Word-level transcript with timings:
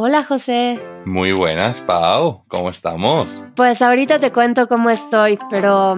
Hola 0.00 0.22
José. 0.22 0.80
Muy 1.06 1.32
buenas, 1.32 1.80
Pau. 1.80 2.44
¿Cómo 2.46 2.70
estamos? 2.70 3.42
Pues 3.56 3.82
ahorita 3.82 4.20
te 4.20 4.30
cuento 4.30 4.68
cómo 4.68 4.90
estoy, 4.90 5.40
pero 5.50 5.96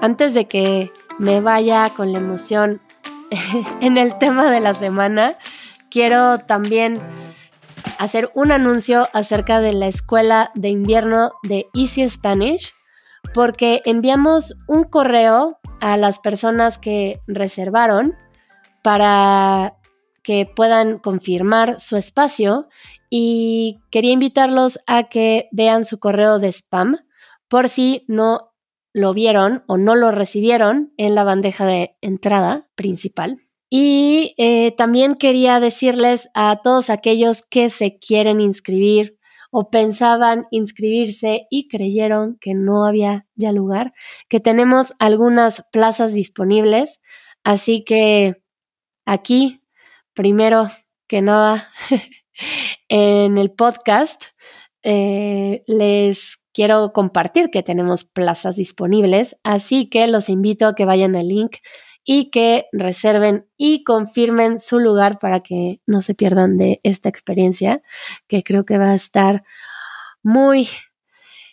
antes 0.00 0.32
de 0.32 0.46
que 0.46 0.90
me 1.18 1.42
vaya 1.42 1.90
con 1.94 2.14
la 2.14 2.20
emoción 2.20 2.80
en 3.82 3.98
el 3.98 4.16
tema 4.16 4.50
de 4.50 4.60
la 4.60 4.72
semana, 4.72 5.34
quiero 5.90 6.38
también 6.38 6.96
hacer 7.98 8.30
un 8.34 8.50
anuncio 8.50 9.02
acerca 9.12 9.60
de 9.60 9.74
la 9.74 9.88
escuela 9.88 10.50
de 10.54 10.70
invierno 10.70 11.32
de 11.42 11.66
Easy 11.74 12.08
Spanish, 12.08 12.72
porque 13.34 13.82
enviamos 13.84 14.56
un 14.68 14.84
correo 14.84 15.58
a 15.82 15.98
las 15.98 16.18
personas 16.18 16.78
que 16.78 17.20
reservaron 17.26 18.16
para 18.82 19.74
que 20.22 20.44
puedan 20.44 20.98
confirmar 20.98 21.78
su 21.78 21.98
espacio 21.98 22.68
y 23.10 23.78
quería 23.90 24.12
invitarlos 24.12 24.78
a 24.86 25.04
que 25.04 25.48
vean 25.52 25.84
su 25.84 25.98
correo 25.98 26.38
de 26.38 26.48
spam 26.48 26.98
por 27.48 27.68
si 27.68 28.04
no 28.08 28.52
lo 28.92 29.14
vieron 29.14 29.64
o 29.66 29.76
no 29.76 29.94
lo 29.94 30.10
recibieron 30.10 30.92
en 30.96 31.14
la 31.14 31.24
bandeja 31.24 31.66
de 31.66 31.96
entrada 32.00 32.68
principal. 32.74 33.38
Y 33.70 34.34
eh, 34.38 34.72
también 34.72 35.14
quería 35.14 35.60
decirles 35.60 36.28
a 36.34 36.60
todos 36.62 36.88
aquellos 36.90 37.42
que 37.42 37.70
se 37.70 37.98
quieren 37.98 38.40
inscribir 38.40 39.18
o 39.50 39.70
pensaban 39.70 40.46
inscribirse 40.50 41.46
y 41.50 41.68
creyeron 41.68 42.36
que 42.40 42.54
no 42.54 42.84
había 42.84 43.26
ya 43.34 43.52
lugar, 43.52 43.92
que 44.28 44.40
tenemos 44.40 44.94
algunas 44.98 45.64
plazas 45.72 46.12
disponibles. 46.12 47.00
Así 47.44 47.84
que 47.84 48.42
aquí, 49.06 49.62
primero 50.14 50.68
que 51.06 51.22
nada, 51.22 51.68
en 52.88 53.38
el 53.38 53.50
podcast, 53.50 54.24
eh, 54.82 55.62
les 55.66 56.38
quiero 56.52 56.92
compartir 56.92 57.50
que 57.50 57.62
tenemos 57.62 58.04
plazas 58.04 58.56
disponibles, 58.56 59.36
así 59.42 59.88
que 59.88 60.06
los 60.08 60.28
invito 60.28 60.66
a 60.66 60.74
que 60.74 60.84
vayan 60.84 61.14
al 61.14 61.28
link 61.28 61.56
y 62.04 62.30
que 62.30 62.66
reserven 62.72 63.46
y 63.56 63.84
confirmen 63.84 64.60
su 64.60 64.78
lugar 64.78 65.18
para 65.18 65.40
que 65.40 65.80
no 65.86 66.00
se 66.00 66.14
pierdan 66.14 66.56
de 66.56 66.80
esta 66.82 67.08
experiencia, 67.08 67.82
que 68.26 68.42
creo 68.42 68.64
que 68.64 68.78
va 68.78 68.92
a 68.92 68.94
estar 68.94 69.44
muy 70.22 70.68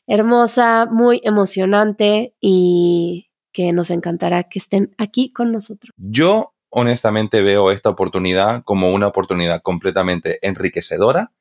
hermosa, 0.08 0.88
muy 0.90 1.20
emocionante 1.24 2.34
y 2.40 3.30
que 3.52 3.74
nos 3.74 3.90
encantará 3.90 4.44
que 4.44 4.60
estén 4.60 4.96
aquí 4.98 5.32
con 5.32 5.52
nosotros. 5.52 5.92
Yo 5.98 6.55
honestamente 6.78 7.42
veo 7.42 7.72
esta 7.72 7.90
oportunidad 7.90 8.64
como 8.66 8.92
una 8.92 9.08
oportunidad 9.08 9.62
completamente 9.62 10.40
enriquecedora 10.46 11.32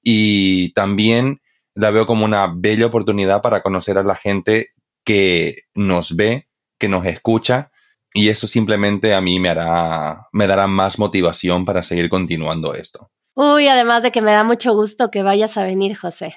y 0.00 0.72
también 0.74 1.40
la 1.74 1.90
veo 1.90 2.06
como 2.06 2.24
una 2.24 2.52
bella 2.54 2.86
oportunidad 2.86 3.42
para 3.42 3.62
conocer 3.62 3.98
a 3.98 4.04
la 4.04 4.14
gente 4.14 4.68
que 5.02 5.64
nos 5.74 6.14
ve, 6.14 6.46
que 6.78 6.88
nos 6.88 7.04
escucha 7.04 7.72
y 8.14 8.28
eso 8.28 8.46
simplemente 8.46 9.12
a 9.12 9.20
mí 9.20 9.40
me 9.40 9.48
hará, 9.48 10.28
me 10.30 10.46
dará 10.46 10.68
más 10.68 11.00
motivación 11.00 11.64
para 11.64 11.82
seguir 11.82 12.08
continuando 12.08 12.74
esto. 12.74 13.10
Uy, 13.34 13.66
además 13.66 14.04
de 14.04 14.12
que 14.12 14.22
me 14.22 14.30
da 14.30 14.44
mucho 14.44 14.72
gusto 14.72 15.10
que 15.10 15.24
vayas 15.24 15.56
a 15.56 15.64
venir, 15.64 15.96
José. 15.96 16.36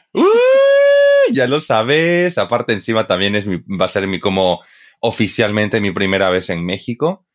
ya 1.31 1.45
lo 1.45 1.59
sabes. 1.59 2.39
Aparte, 2.39 2.73
encima 2.73 3.05
también 3.05 3.35
es 3.35 3.45
mi, 3.45 3.57
va 3.57 3.85
a 3.85 3.89
ser 3.89 4.07
mi 4.07 4.19
como 4.19 4.61
oficialmente 5.01 5.81
mi 5.81 5.91
primera 5.91 6.31
vez 6.31 6.49
en 6.49 6.65
México. 6.65 7.27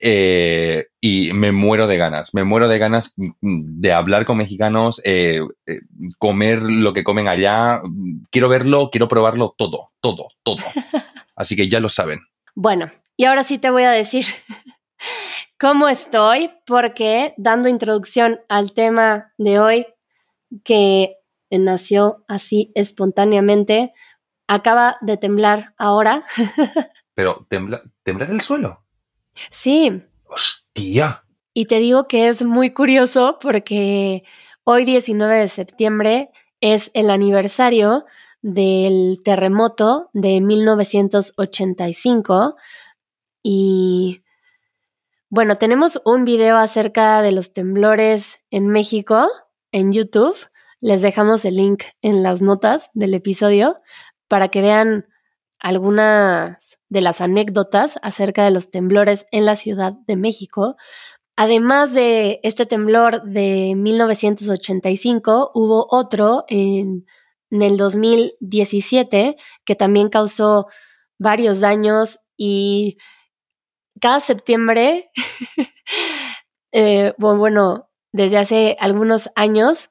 Eh, 0.00 0.86
y 1.00 1.32
me 1.32 1.50
muero 1.50 1.88
de 1.88 1.96
ganas, 1.96 2.32
me 2.32 2.44
muero 2.44 2.68
de 2.68 2.78
ganas 2.78 3.14
de 3.16 3.92
hablar 3.92 4.26
con 4.26 4.36
mexicanos, 4.36 5.00
eh, 5.04 5.40
eh, 5.66 5.80
comer 6.18 6.62
lo 6.62 6.92
que 6.92 7.04
comen 7.04 7.28
allá. 7.28 7.82
Quiero 8.30 8.48
verlo, 8.48 8.90
quiero 8.90 9.08
probarlo 9.08 9.54
todo, 9.56 9.90
todo, 10.00 10.28
todo. 10.42 10.62
Así 11.36 11.56
que 11.56 11.68
ya 11.68 11.80
lo 11.80 11.88
saben. 11.88 12.20
Bueno, 12.54 12.86
y 13.16 13.24
ahora 13.24 13.44
sí 13.44 13.58
te 13.58 13.70
voy 13.70 13.84
a 13.84 13.90
decir 13.90 14.26
cómo 15.58 15.88
estoy, 15.88 16.50
porque 16.66 17.34
dando 17.36 17.68
introducción 17.68 18.40
al 18.48 18.72
tema 18.72 19.32
de 19.38 19.58
hoy, 19.58 19.86
que 20.64 21.16
nació 21.50 22.24
así 22.28 22.72
espontáneamente, 22.74 23.92
acaba 24.46 24.96
de 25.00 25.16
temblar 25.16 25.74
ahora. 25.76 26.24
Pero, 27.14 27.46
¿temblar 27.48 28.30
el 28.30 28.40
suelo? 28.40 28.87
Sí. 29.50 30.04
¡Hostia! 30.28 31.24
Y 31.54 31.64
te 31.66 31.80
digo 31.80 32.06
que 32.06 32.28
es 32.28 32.44
muy 32.44 32.70
curioso 32.70 33.38
porque 33.40 34.22
hoy 34.64 34.84
19 34.84 35.34
de 35.34 35.48
septiembre 35.48 36.30
es 36.60 36.90
el 36.94 37.10
aniversario 37.10 38.04
del 38.42 39.20
terremoto 39.24 40.10
de 40.12 40.40
1985 40.40 42.54
y 43.42 44.22
bueno, 45.30 45.58
tenemos 45.58 46.00
un 46.04 46.24
video 46.24 46.56
acerca 46.56 47.22
de 47.22 47.32
los 47.32 47.52
temblores 47.52 48.38
en 48.50 48.68
México 48.68 49.28
en 49.72 49.92
YouTube. 49.92 50.36
Les 50.80 51.02
dejamos 51.02 51.44
el 51.44 51.56
link 51.56 51.82
en 52.02 52.22
las 52.22 52.40
notas 52.40 52.88
del 52.94 53.14
episodio 53.14 53.80
para 54.28 54.48
que 54.48 54.62
vean 54.62 55.07
algunas 55.58 56.78
de 56.88 57.00
las 57.00 57.20
anécdotas 57.20 57.98
acerca 58.02 58.44
de 58.44 58.50
los 58.50 58.70
temblores 58.70 59.26
en 59.30 59.46
la 59.46 59.56
Ciudad 59.56 59.94
de 60.06 60.16
México. 60.16 60.76
Además 61.36 61.94
de 61.94 62.40
este 62.42 62.66
temblor 62.66 63.22
de 63.22 63.74
1985, 63.76 65.52
hubo 65.54 65.86
otro 65.90 66.44
en 66.48 67.04
en 67.50 67.62
el 67.62 67.76
2017 67.76 69.36
que 69.64 69.74
también 69.74 70.08
causó 70.08 70.66
varios 71.18 71.60
daños 71.60 72.18
y 72.36 72.98
cada 74.00 74.20
septiembre, 74.20 75.10
eh, 76.72 77.14
bueno, 77.18 77.90
desde 78.12 78.38
hace 78.38 78.76
algunos 78.78 79.30
años, 79.34 79.90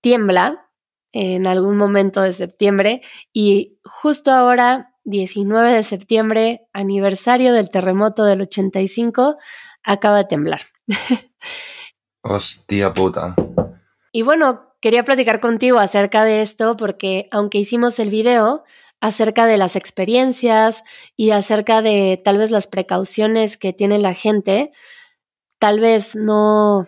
tiembla 0.00 0.70
en 1.12 1.46
algún 1.46 1.76
momento 1.76 2.20
de 2.20 2.32
septiembre 2.32 3.02
y 3.32 3.78
justo 3.84 4.32
ahora, 4.32 4.87
19 5.08 5.72
de 5.72 5.82
septiembre, 5.84 6.68
aniversario 6.74 7.54
del 7.54 7.70
terremoto 7.70 8.24
del 8.24 8.42
85, 8.42 9.36
acaba 9.82 10.18
de 10.18 10.24
temblar. 10.24 10.60
Hostia 12.22 12.92
puta. 12.92 13.34
Y 14.12 14.20
bueno, 14.22 14.74
quería 14.82 15.04
platicar 15.04 15.40
contigo 15.40 15.78
acerca 15.78 16.24
de 16.24 16.42
esto 16.42 16.76
porque 16.76 17.28
aunque 17.30 17.58
hicimos 17.58 17.98
el 17.98 18.10
video 18.10 18.64
acerca 19.00 19.46
de 19.46 19.56
las 19.56 19.76
experiencias 19.76 20.84
y 21.16 21.30
acerca 21.30 21.80
de 21.80 22.20
tal 22.22 22.36
vez 22.36 22.50
las 22.50 22.66
precauciones 22.66 23.56
que 23.56 23.72
tiene 23.72 23.98
la 23.98 24.12
gente, 24.12 24.72
tal 25.58 25.80
vez 25.80 26.16
no 26.16 26.86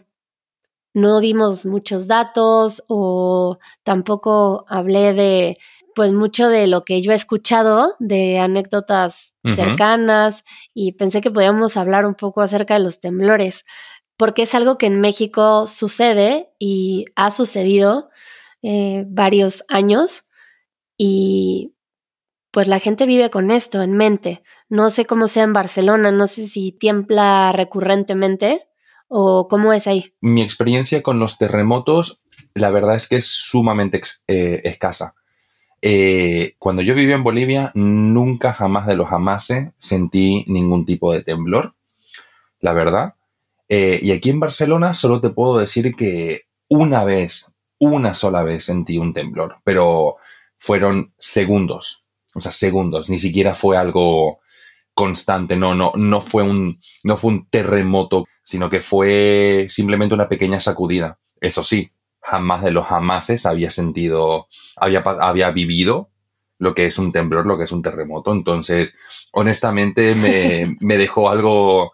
no 0.93 1.21
dimos 1.21 1.67
muchos 1.67 2.07
datos 2.07 2.83
o 2.89 3.59
tampoco 3.83 4.65
hablé 4.69 5.15
de 5.15 5.57
pues 6.01 6.15
mucho 6.15 6.49
de 6.49 6.67
lo 6.67 6.87
que 6.87 7.03
yo 7.03 7.13
he 7.13 7.15
escuchado 7.15 7.95
de 7.99 8.39
anécdotas 8.39 9.35
cercanas 9.55 10.45
y 10.73 10.93
pensé 10.93 11.21
que 11.21 11.31
podíamos 11.31 11.77
hablar 11.77 12.07
un 12.07 12.15
poco 12.15 12.41
acerca 12.41 12.73
de 12.73 12.81
los 12.81 13.01
temblores 13.01 13.67
porque 14.17 14.45
es 14.45 14.55
algo 14.55 14.79
que 14.79 14.87
en 14.87 14.99
México 14.99 15.69
sucede 15.69 16.55
y 16.59 17.05
ha 17.17 17.31
sucedido 17.31 18.09
eh, 18.63 19.05
varios 19.09 19.63
años 19.69 20.25
y 20.97 21.75
pues 22.51 22.67
la 22.67 22.79
gente 22.79 23.05
vive 23.05 23.29
con 23.29 23.51
esto 23.51 23.83
en 23.83 23.93
mente. 23.93 24.43
No 24.71 24.89
sé 24.89 25.05
cómo 25.05 25.29
sea 25.29 25.43
en 25.43 25.53
Barcelona, 25.53 26.13
no 26.13 26.27
sé 26.29 26.47
si 26.47 26.73
tiembla 26.73 27.53
recurrentemente 27.53 28.71
o 29.07 29.49
cómo 29.49 29.75
es 29.75 29.87
ahí. 29.87 30.15
Mi 30.23 30.41
experiencia 30.41 31.03
con 31.03 31.19
los 31.19 31.37
terremotos, 31.37 32.23
la 32.55 32.71
verdad 32.71 32.97
es 32.97 33.07
que 33.07 33.17
es 33.17 33.27
sumamente 33.27 34.01
eh, 34.29 34.63
escasa. 34.65 35.15
Eh, 35.83 36.55
cuando 36.59 36.83
yo 36.83 36.95
vivía 36.95 37.15
en 37.15 37.25
Bolivia, 37.25 37.73
nunca 37.75 38.53
jamás 38.53 38.87
de 38.87 38.97
los 38.97 39.09
jamases 39.09 39.71
sentí 39.79 40.45
ningún 40.47 40.85
tipo 40.85 41.13
de 41.13 41.23
temblor, 41.23 41.75
la 42.61 42.73
verdad. 42.73 43.15
Eh, 43.69 44.01
y 44.03 44.13
aquí 44.13 44.31
en 44.31 44.41
Barcelona 44.41 44.95
solo 44.95 45.21
te 45.21 45.31
puedo 45.31 45.59
decir 45.59 45.95
que 45.95 46.43
una 46.69 47.05
vez, 47.05 47.47
una 47.79 48.15
sola 48.15 48.43
vez 48.43 48.65
sentí 48.65 48.99
un 48.99 49.15
temblor, 49.15 49.57
pero 49.65 50.17
fueron 50.59 51.15
segundos, 51.19 52.05
o 52.35 52.41
sea, 52.41 52.53
segundos, 52.53 53.09
ni 53.09 53.19
siquiera 53.19 53.55
fue 53.55 53.77
algo 53.77 54.41
constante, 54.93 55.57
no, 55.57 55.75
no, 55.75 55.93
no 55.97 56.21
fue 56.21 56.43
un, 56.43 56.79
no 57.05 57.17
fue 57.17 57.31
un 57.31 57.47
terremoto, 57.49 58.27
sino 58.43 58.69
que 58.69 58.81
fue 58.81 59.67
simplemente 59.71 60.15
una 60.15 60.29
pequeña 60.29 60.61
sacudida. 60.61 61.19
Eso 61.41 61.63
sí, 61.63 61.91
jamás 62.21 62.63
de 62.63 62.71
los 62.71 62.87
jamases 62.87 63.47
había 63.47 63.71
sentido, 63.71 64.47
había, 64.77 65.01
había 65.01 65.51
vivido 65.51 66.11
lo 66.59 66.75
que 66.75 66.87
es 66.87 66.99
un 66.99 67.11
temblor, 67.11 67.47
lo 67.47 67.57
que 67.57 67.65
es 67.65 67.73
un 67.73 67.83
terremoto. 67.83 68.33
Entonces, 68.33 68.97
honestamente, 69.33 70.15
me, 70.15 70.77
me 70.81 70.99
dejó 70.99 71.31
algo, 71.31 71.93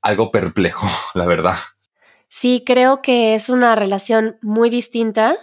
algo 0.00 0.30
perplejo, 0.30 0.86
la 1.14 1.26
verdad. 1.26 1.56
Sí, 2.28 2.64
creo 2.66 3.02
que 3.02 3.34
es 3.34 3.48
una 3.48 3.76
relación 3.76 4.38
muy 4.42 4.70
distinta 4.70 5.36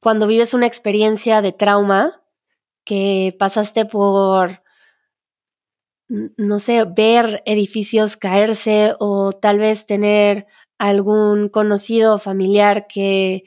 cuando 0.00 0.26
vives 0.26 0.54
una 0.54 0.66
experiencia 0.66 1.42
de 1.42 1.52
trauma 1.52 2.22
que 2.84 3.36
pasaste 3.38 3.84
por, 3.84 4.62
no 6.08 6.58
sé, 6.58 6.84
ver 6.84 7.42
edificios 7.46 8.16
caerse 8.16 8.94
o 8.98 9.32
tal 9.32 9.60
vez 9.60 9.86
tener 9.86 10.46
algún 10.82 11.48
conocido 11.48 12.18
familiar 12.18 12.88
que 12.88 13.44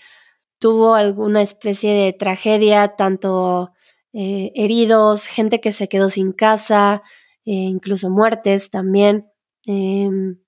tuvo 0.57 0.95
alguna 0.95 1.41
especie 1.41 1.91
de 1.91 2.13
tragedia, 2.13 2.95
tanto 2.95 3.73
eh, 4.13 4.53
heridos, 4.55 5.27
gente 5.27 5.59
que 5.59 5.73
se 5.73 5.89
quedó 5.89 6.09
sin 6.09 6.31
casa, 6.31 7.03
eh, 7.43 7.51
incluso 7.51 8.09
muertes 8.09 8.69
también. 8.69 9.27
Em, 9.65 10.39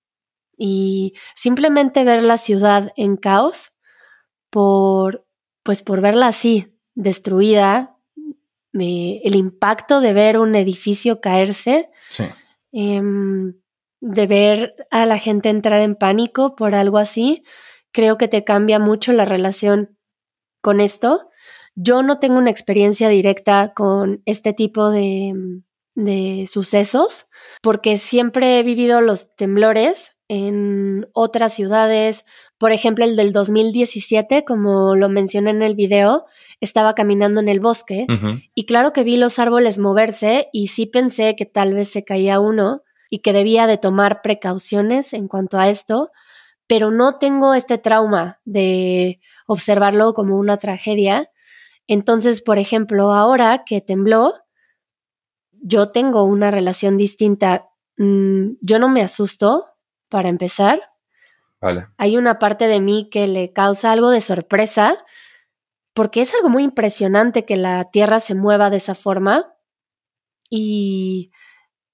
y 0.57 1.13
simplemente 1.35 2.05
ver 2.05 2.23
la 2.23 2.37
ciudad 2.37 2.93
en 2.95 3.17
caos 3.17 3.73
por, 4.49 5.27
pues 5.63 5.83
por 5.83 5.99
verla 5.99 6.27
así, 6.27 6.73
destruida, 6.95 7.97
el 8.71 9.35
impacto 9.35 9.99
de 9.99 10.13
ver 10.13 10.37
un 10.37 10.55
edificio 10.55 11.19
caerse, 11.19 11.89
em, 12.71 13.55
de 13.99 14.27
ver 14.27 14.73
a 14.91 15.05
la 15.05 15.17
gente 15.17 15.49
entrar 15.49 15.81
en 15.81 15.95
pánico 15.95 16.55
por 16.55 16.75
algo 16.75 16.97
así, 16.97 17.43
creo 17.91 18.17
que 18.17 18.27
te 18.27 18.43
cambia 18.43 18.79
mucho 18.79 19.13
la 19.13 19.25
relación 19.25 19.97
con 20.61 20.79
esto. 20.79 21.29
Yo 21.75 22.03
no 22.03 22.19
tengo 22.19 22.37
una 22.37 22.49
experiencia 22.49 23.09
directa 23.09 23.73
con 23.75 24.21
este 24.25 24.53
tipo 24.53 24.89
de, 24.89 25.33
de 25.95 26.45
sucesos, 26.47 27.27
porque 27.61 27.97
siempre 27.97 28.59
he 28.59 28.63
vivido 28.63 29.01
los 29.01 29.35
temblores 29.35 30.15
en 30.27 31.07
otras 31.13 31.53
ciudades. 31.53 32.25
Por 32.57 32.71
ejemplo, 32.71 33.05
el 33.05 33.15
del 33.15 33.31
2017, 33.31 34.43
como 34.45 34.95
lo 34.95 35.09
mencioné 35.09 35.51
en 35.51 35.61
el 35.61 35.75
video, 35.75 36.25
estaba 36.59 36.95
caminando 36.95 37.39
en 37.39 37.49
el 37.49 37.59
bosque 37.59 38.05
y 38.53 38.65
claro 38.65 38.93
que 38.93 39.03
vi 39.03 39.17
los 39.17 39.39
árboles 39.39 39.79
moverse 39.79 40.49
y 40.51 40.67
sí 40.67 40.85
pensé 40.85 41.35
que 41.35 41.45
tal 41.45 41.73
vez 41.73 41.89
se 41.89 42.03
caía 42.03 42.39
uno 42.39 42.81
y 43.09 43.19
que 43.19 43.33
debía 43.33 43.67
de 43.67 43.77
tomar 43.77 44.21
precauciones 44.21 45.13
en 45.13 45.27
cuanto 45.27 45.57
a 45.57 45.69
esto, 45.69 46.11
pero 46.67 46.91
no 46.91 47.17
tengo 47.17 47.53
este 47.53 47.77
trauma 47.77 48.39
de 48.45 49.19
observarlo 49.45 50.13
como 50.13 50.37
una 50.37 50.57
tragedia. 50.57 51.29
Entonces, 51.87 52.41
por 52.41 52.59
ejemplo, 52.59 53.13
ahora 53.13 53.63
que 53.65 53.81
tembló, 53.81 54.33
yo 55.51 55.91
tengo 55.91 56.23
una 56.23 56.51
relación 56.51 56.97
distinta. 56.97 57.69
Mm, 57.97 58.55
yo 58.61 58.79
no 58.79 58.89
me 58.89 59.01
asusto, 59.01 59.65
para 60.09 60.29
empezar. 60.29 60.81
Vale. 61.59 61.87
Hay 61.97 62.17
una 62.17 62.39
parte 62.39 62.67
de 62.67 62.79
mí 62.79 63.09
que 63.09 63.27
le 63.27 63.51
causa 63.51 63.91
algo 63.91 64.09
de 64.09 64.21
sorpresa, 64.21 64.97
porque 65.93 66.21
es 66.21 66.33
algo 66.35 66.49
muy 66.49 66.63
impresionante 66.63 67.45
que 67.45 67.57
la 67.57 67.85
Tierra 67.85 68.19
se 68.19 68.35
mueva 68.35 68.69
de 68.69 68.77
esa 68.77 68.95
forma 68.95 69.53
y, 70.49 71.31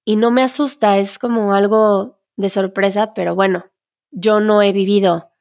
y 0.06 0.16
no 0.16 0.32
me 0.32 0.44
asusta, 0.44 0.98
es 0.98 1.20
como 1.20 1.54
algo 1.54 2.20
de 2.36 2.50
sorpresa, 2.50 3.14
pero 3.14 3.36
bueno, 3.36 3.66
yo 4.12 4.40
no 4.40 4.62
he 4.62 4.72
vivido 4.72 5.32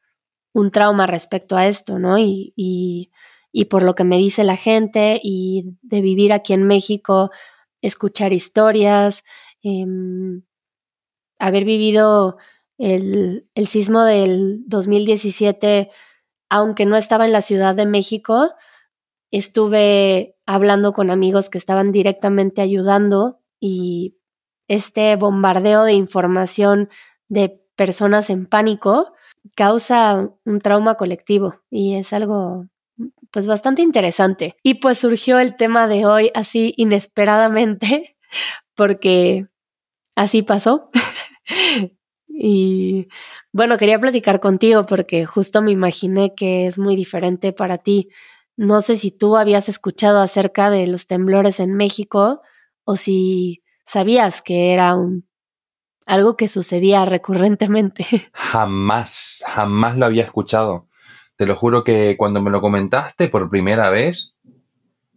un 0.53 0.71
trauma 0.71 1.07
respecto 1.07 1.57
a 1.57 1.67
esto, 1.67 1.99
¿no? 1.99 2.19
Y, 2.19 2.53
y, 2.57 3.11
y, 3.53 3.67
por 3.67 3.83
lo 3.83 3.95
que 3.95 4.05
me 4.05 4.19
dice 4.19 4.45
la 4.45 4.57
gente 4.57 5.21
y 5.23 5.77
de 5.83 6.01
vivir 6.01 6.33
aquí 6.33 6.53
en 6.53 6.65
México, 6.67 7.31
escuchar 7.81 8.33
historias, 8.33 9.25
em, 9.63 10.43
haber 11.39 11.65
vivido 11.65 12.37
el, 12.79 13.49
el 13.55 13.67
sismo 13.67 14.03
del 14.03 14.63
2017, 14.67 15.91
aunque 16.51 16.87
no 16.87 16.97
estaba 16.97 17.27
en 17.27 17.33
la 17.33 17.43
Ciudad 17.43 17.75
de 17.75 17.87
México, 17.87 18.51
estuve 19.31 20.37
hablando 20.47 20.93
con 20.93 21.11
amigos 21.11 21.51
que 21.51 21.59
estaban 21.59 21.93
directamente 21.93 22.61
ayudando 22.61 23.41
y 23.59 24.17
este 24.69 25.17
bombardeo 25.17 25.85
de 25.85 25.93
información 25.93 26.89
de 27.29 27.61
personas 27.77 28.31
en 28.31 28.47
pánico 28.47 29.13
causa 29.57 30.31
un 30.45 30.61
trauma 30.61 30.97
colectivo 30.97 31.61
y 31.71 31.97
es 31.97 32.13
algo 32.13 32.67
pues 33.31 33.47
bastante 33.47 33.83
interesante. 33.83 34.57
Y 34.63 34.75
pues 34.75 34.99
surgió 34.99 35.39
el 35.39 35.57
tema 35.57 35.89
de 35.89 36.07
hoy 36.07 36.31
así 36.35 36.75
inesperadamente 36.77 38.17
porque 38.75 39.47
así 40.15 40.43
pasó. 40.43 40.91
Y 42.35 43.09
bueno, 43.53 43.77
quería 43.79 44.01
platicar 44.01 44.41
contigo 44.41 44.87
porque 44.87 45.27
justo 45.27 45.61
me 45.63 45.71
imaginé 45.71 46.35
que 46.35 46.67
es 46.67 46.79
muy 46.79 46.97
diferente 46.97 47.53
para 47.53 47.79
ti. 47.79 48.09
No 48.57 48.81
sé 48.81 48.97
si 48.97 49.11
tú 49.11 49.37
habías 49.37 49.69
escuchado 49.69 50.21
acerca 50.21 50.71
de 50.71 50.87
los 50.87 51.07
temblores 51.07 51.61
en 51.61 51.75
México 51.75 52.41
o 52.85 52.97
si 52.97 53.62
sabías 53.85 54.43
que 54.43 54.73
era 54.73 54.95
un 54.95 55.25
algo 56.07 56.37
que 56.37 56.49
sucedía 56.49 57.05
recurrentemente. 57.05 58.07
Jamás, 58.33 59.43
jamás 59.47 59.97
lo 59.97 60.07
había 60.07 60.25
escuchado. 60.25 60.89
Te 61.37 61.47
lo 61.47 61.57
juro 61.57 61.85
que 61.85 62.17
cuando 62.17 62.43
me 62.43 62.51
lo 62.51 62.61
comentaste 62.61 63.29
por 63.29 63.51
primera 63.51 63.91
vez, 63.91 64.35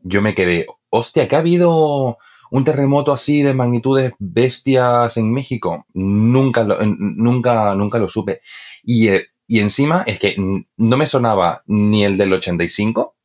yo 0.03 0.21
me 0.21 0.35
quedé, 0.35 0.65
hostia, 0.89 1.27
que 1.27 1.35
ha 1.35 1.39
habido 1.39 2.17
un 2.51 2.63
terremoto 2.63 3.11
así 3.11 3.41
de 3.41 3.53
magnitudes 3.53 4.13
bestias 4.19 5.17
en 5.17 5.31
México. 5.31 5.85
Nunca 5.93 6.63
lo, 6.63 6.77
nunca, 6.85 7.75
nunca 7.75 7.99
lo 7.99 8.07
supe. 8.07 8.41
Y, 8.83 9.09
eh, 9.09 9.27
y 9.47 9.59
encima 9.59 10.03
es 10.07 10.19
que 10.19 10.35
no 10.37 10.97
me 10.97 11.07
sonaba 11.07 11.63
ni 11.67 12.05
el 12.05 12.17
del 12.17 12.33
85, 12.33 13.15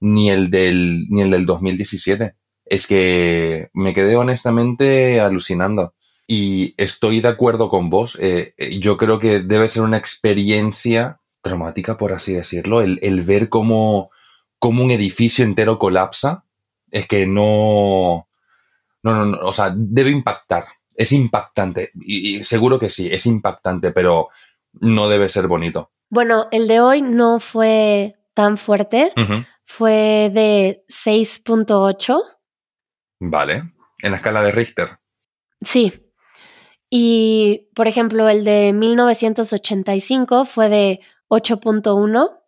ni 0.00 0.30
el 0.30 0.50
del, 0.50 1.06
ni 1.08 1.22
el 1.22 1.30
del 1.30 1.46
2017. 1.46 2.36
Es 2.66 2.86
que 2.86 3.70
me 3.72 3.94
quedé 3.94 4.16
honestamente 4.16 5.20
alucinando. 5.20 5.94
Y 6.26 6.74
estoy 6.78 7.20
de 7.20 7.28
acuerdo 7.28 7.68
con 7.68 7.90
vos. 7.90 8.16
Eh, 8.20 8.54
eh, 8.56 8.78
yo 8.78 8.96
creo 8.96 9.18
que 9.18 9.40
debe 9.40 9.68
ser 9.68 9.82
una 9.82 9.98
experiencia 9.98 11.20
traumática, 11.42 11.98
por 11.98 12.12
así 12.12 12.32
decirlo, 12.32 12.80
el, 12.80 12.98
el 13.02 13.22
ver 13.22 13.50
cómo, 13.50 14.10
cómo, 14.58 14.82
un 14.82 14.90
edificio 14.90 15.44
entero 15.44 15.78
colapsa. 15.78 16.44
Es 16.90 17.06
que 17.06 17.26
no. 17.26 18.28
No, 19.02 19.14
no, 19.14 19.26
no. 19.26 19.38
O 19.42 19.52
sea, 19.52 19.72
debe 19.76 20.10
impactar. 20.10 20.64
Es 20.96 21.12
impactante. 21.12 21.90
Y, 22.00 22.42
seguro 22.44 22.78
que 22.78 22.88
sí, 22.88 23.08
es 23.12 23.26
impactante, 23.26 23.90
pero 23.90 24.28
no 24.72 25.08
debe 25.08 25.28
ser 25.28 25.46
bonito. 25.46 25.90
Bueno, 26.08 26.46
el 26.52 26.68
de 26.68 26.80
hoy 26.80 27.02
no 27.02 27.40
fue 27.40 28.14
tan 28.34 28.56
fuerte. 28.56 29.12
Fue 29.64 30.30
de 30.32 30.84
6.8. 30.88 32.22
Vale. 33.30 33.72
En 34.02 34.10
la 34.10 34.16
escala 34.18 34.42
de 34.42 34.52
Richter. 34.52 34.98
Sí, 35.60 35.92
y, 36.96 37.70
por 37.74 37.88
ejemplo, 37.88 38.28
el 38.28 38.44
de 38.44 38.72
1985 38.72 40.44
fue 40.44 40.68
de 40.68 41.00
8.1. 41.28 42.40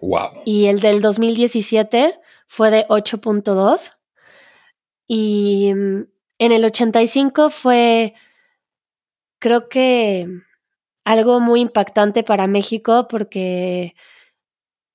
Wow. 0.00 0.42
Y 0.44 0.66
el 0.66 0.78
del 0.78 1.00
2017 1.00 2.20
fue 2.46 2.70
de 2.70 2.86
8.2. 2.86 3.96
Y 5.08 5.72
mm, 5.74 6.02
en 6.38 6.52
el 6.52 6.64
85 6.64 7.50
fue, 7.50 8.14
creo 9.40 9.68
que, 9.68 10.28
algo 11.04 11.40
muy 11.40 11.60
impactante 11.60 12.22
para 12.22 12.46
México 12.46 13.08
porque 13.08 13.96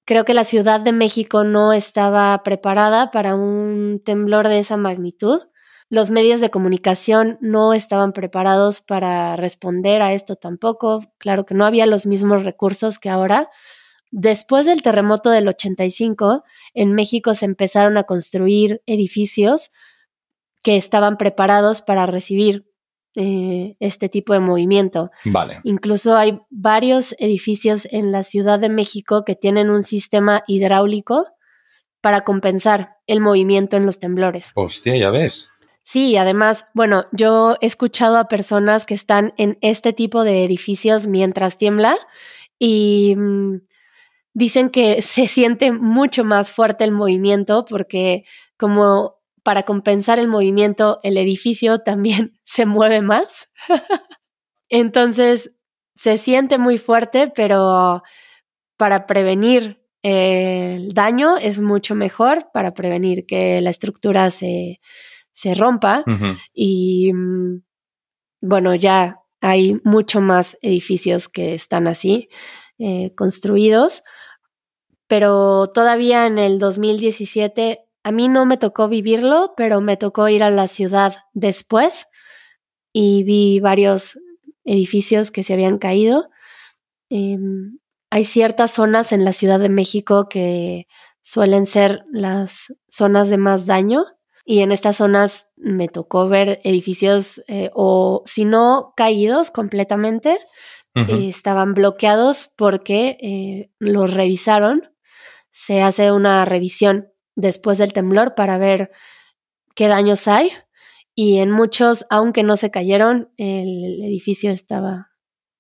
creo 0.08 0.26
que 0.26 0.34
la 0.34 0.44
Ciudad 0.44 0.82
de 0.82 0.94
México 0.94 1.44
no 1.44 1.74
estaba 1.74 2.42
preparada 2.42 3.12
para 3.12 3.36
un 3.36 4.02
temblor 4.04 4.48
de 4.48 4.58
esa 4.58 4.78
magnitud 4.78 5.42
los 5.90 6.10
medios 6.10 6.42
de 6.42 6.50
comunicación 6.50 7.38
no 7.40 7.74
estaban 7.74 8.12
preparados 8.12 8.82
para 8.82 9.38
responder 9.38 10.02
a 10.02 10.14
esto 10.14 10.36
tampoco. 10.36 11.00
Claro 11.18 11.46
que 11.46 11.56
no 11.56 11.66
había 11.66 11.86
los 11.86 12.06
mismos 12.06 12.44
recursos 12.44 13.00
que 13.00 13.10
ahora. 13.10 13.50
Después 14.12 14.66
del 14.66 14.82
terremoto 14.82 15.30
del 15.30 15.48
85, 15.48 16.44
en 16.74 16.94
México 16.94 17.34
se 17.34 17.46
empezaron 17.46 17.98
a 17.98 18.04
construir 18.04 18.82
edificios 18.86 19.72
que 20.62 20.76
estaban 20.76 21.18
preparados 21.18 21.82
para 21.82 22.06
recibir 22.06 22.67
eh, 23.20 23.76
este 23.80 24.10
tipo 24.10 24.34
de 24.34 24.40
movimiento. 24.40 25.10
Vale. 25.26 25.60
Incluso 25.64 26.16
hay 26.16 26.40
varios 26.52 27.16
edificios 27.18 27.88
en 27.92 28.12
la 28.12 28.22
Ciudad 28.22 28.60
de 28.60 28.70
México 28.70 29.26
que 29.26 29.36
tienen 29.36 29.72
un 29.72 29.82
sistema 29.82 30.44
hidráulico 30.46 31.26
para 32.00 32.22
compensar 32.22 32.98
el 33.08 33.20
movimiento 33.20 33.76
en 33.76 33.88
los 33.88 33.98
temblores. 33.98 34.52
Hostia, 34.54 34.96
ya 34.98 35.10
ves. 35.10 35.52
Sí, 35.82 36.16
además, 36.16 36.66
bueno, 36.76 37.06
yo 37.12 37.56
he 37.60 37.66
escuchado 37.66 38.18
a 38.18 38.28
personas 38.28 38.86
que 38.86 38.94
están 38.94 39.34
en 39.38 39.58
este 39.62 39.94
tipo 39.94 40.24
de 40.24 40.44
edificios 40.44 41.08
mientras 41.08 41.58
tiembla 41.58 41.98
y 42.60 43.16
mm, 43.18 43.62
dicen 44.36 44.70
que 44.70 45.02
se 45.02 45.28
siente 45.28 45.72
mucho 45.72 46.24
más 46.24 46.52
fuerte 46.52 46.84
el 46.84 46.92
movimiento 46.92 47.66
porque 47.66 48.26
como 48.58 49.17
para 49.48 49.64
compensar 49.64 50.20
el 50.20 50.28
movimiento 50.28 51.00
el 51.04 51.18
edificio 51.18 51.80
también 51.80 52.38
se 52.44 52.66
mueve 52.66 53.02
más. 53.02 53.50
Entonces, 54.68 55.54
se 55.96 56.18
siente 56.18 56.58
muy 56.58 56.78
fuerte, 56.78 57.32
pero 57.34 58.04
para 58.76 59.08
prevenir 59.08 59.82
el 60.02 60.94
daño 60.94 61.38
es 61.38 61.62
mucho 61.62 61.96
mejor, 61.96 62.50
para 62.52 62.74
prevenir 62.74 63.26
que 63.26 63.62
la 63.62 63.70
estructura 63.70 64.32
se, 64.32 64.82
se 65.32 65.54
rompa. 65.56 66.04
Y 66.54 67.14
mm, 67.14 67.62
bueno, 68.42 68.76
ya 68.76 69.22
hay 69.40 69.80
mucho 69.86 70.20
más 70.20 70.58
edificios 70.62 71.30
que 71.30 71.54
están 71.54 71.88
así 71.88 72.28
eh, 72.80 73.14
construidos, 73.16 74.04
pero 75.08 75.68
todavía 75.68 76.28
en 76.28 76.38
el 76.38 76.60
2017 76.60 77.87
a 78.08 78.12
mí 78.14 78.30
no 78.30 78.46
me 78.46 78.56
tocó 78.56 78.88
vivirlo, 78.88 79.54
pero 79.58 79.82
me 79.82 79.98
tocó 79.98 80.30
ir 80.30 80.42
a 80.42 80.50
la 80.50 80.70
ciudad 80.70 81.18
después 81.34 82.08
y 82.94 83.26
vi 83.26 83.60
varios 83.60 84.18
edificios 84.64 85.30
que 85.30 85.44
se 85.44 85.52
habían 85.52 85.78
caído. 85.78 86.30
Em, 87.10 87.80
hay 88.10 88.24
ciertas 88.24 88.72
zonas 88.72 89.12
en 89.12 89.26
la 89.26 89.34
Ciudad 89.34 89.60
de 89.60 89.68
México 89.68 90.30
que 90.30 90.88
suelen 91.22 91.66
ser 91.66 92.06
las 92.10 92.74
zonas 92.90 93.30
de 93.30 93.36
más 93.36 93.66
daño 93.66 94.06
y 94.46 94.62
en 94.62 94.72
estas 94.72 94.96
zonas 94.96 95.50
me 95.58 95.90
tocó 95.90 96.30
ver 96.30 96.62
edificios 96.64 97.44
eh, 97.50 97.72
o 97.74 98.24
si 98.26 98.46
no 98.46 98.94
caídos 98.96 99.52
completamente, 99.52 100.40
eh, 100.96 101.28
estaban 101.28 101.74
bloqueados 101.74 102.52
porque 102.56 103.18
eh, 103.22 103.70
los 103.80 104.14
revisaron. 104.14 104.94
Se 105.52 105.82
hace 105.82 106.14
una 106.14 106.46
revisión 106.46 107.10
después 107.38 107.78
del 107.78 107.94
temblor 107.94 108.36
para 108.36 108.58
ver 108.58 108.92
qué 109.76 109.88
daños 109.88 110.28
hay 110.28 110.52
y 111.16 111.40
en 111.40 111.52
muchos, 111.52 112.06
aunque 112.10 112.44
no 112.44 112.58
se 112.58 112.70
cayeron, 112.70 113.32
el 113.38 114.04
edificio 114.04 114.52
estaba 114.52 115.12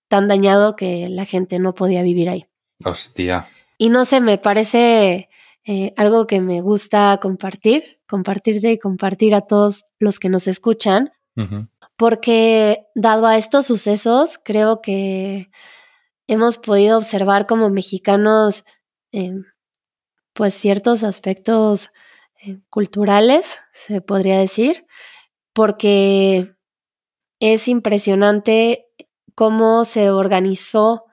tan 0.09 0.27
dañado 0.27 0.75
que 0.75 1.07
la 1.09 1.25
gente 1.25 1.59
no 1.59 1.73
podía 1.73 2.03
vivir 2.03 2.29
ahí. 2.29 2.45
Hostia. 2.83 3.47
Y 3.77 3.89
no 3.89 4.05
sé, 4.05 4.21
me 4.21 4.37
parece 4.37 5.29
eh, 5.65 5.93
algo 5.97 6.27
que 6.27 6.41
me 6.41 6.61
gusta 6.61 7.17
compartir, 7.21 7.99
compartirte 8.07 8.71
y 8.71 8.79
compartir 8.79 9.35
a 9.35 9.41
todos 9.41 9.85
los 9.99 10.19
que 10.19 10.29
nos 10.29 10.47
escuchan, 10.47 11.11
porque 11.95 12.85
dado 12.95 13.27
a 13.27 13.37
estos 13.37 13.67
sucesos, 13.67 14.39
creo 14.43 14.81
que 14.81 15.49
hemos 16.27 16.57
podido 16.57 16.97
observar 16.97 17.45
como 17.45 17.69
mexicanos, 17.69 18.63
eh, 19.11 19.33
pues 20.37 20.53
ciertos 20.53 21.03
aspectos 21.03 21.89
eh, 22.45 22.59
culturales, 22.69 23.57
se 23.73 24.01
podría 24.01 24.37
decir, 24.37 24.85
porque 25.51 26.53
es 27.39 27.67
impresionante 27.67 28.85
cómo 29.33 29.83
se 29.83 30.11
organizó 30.11 31.05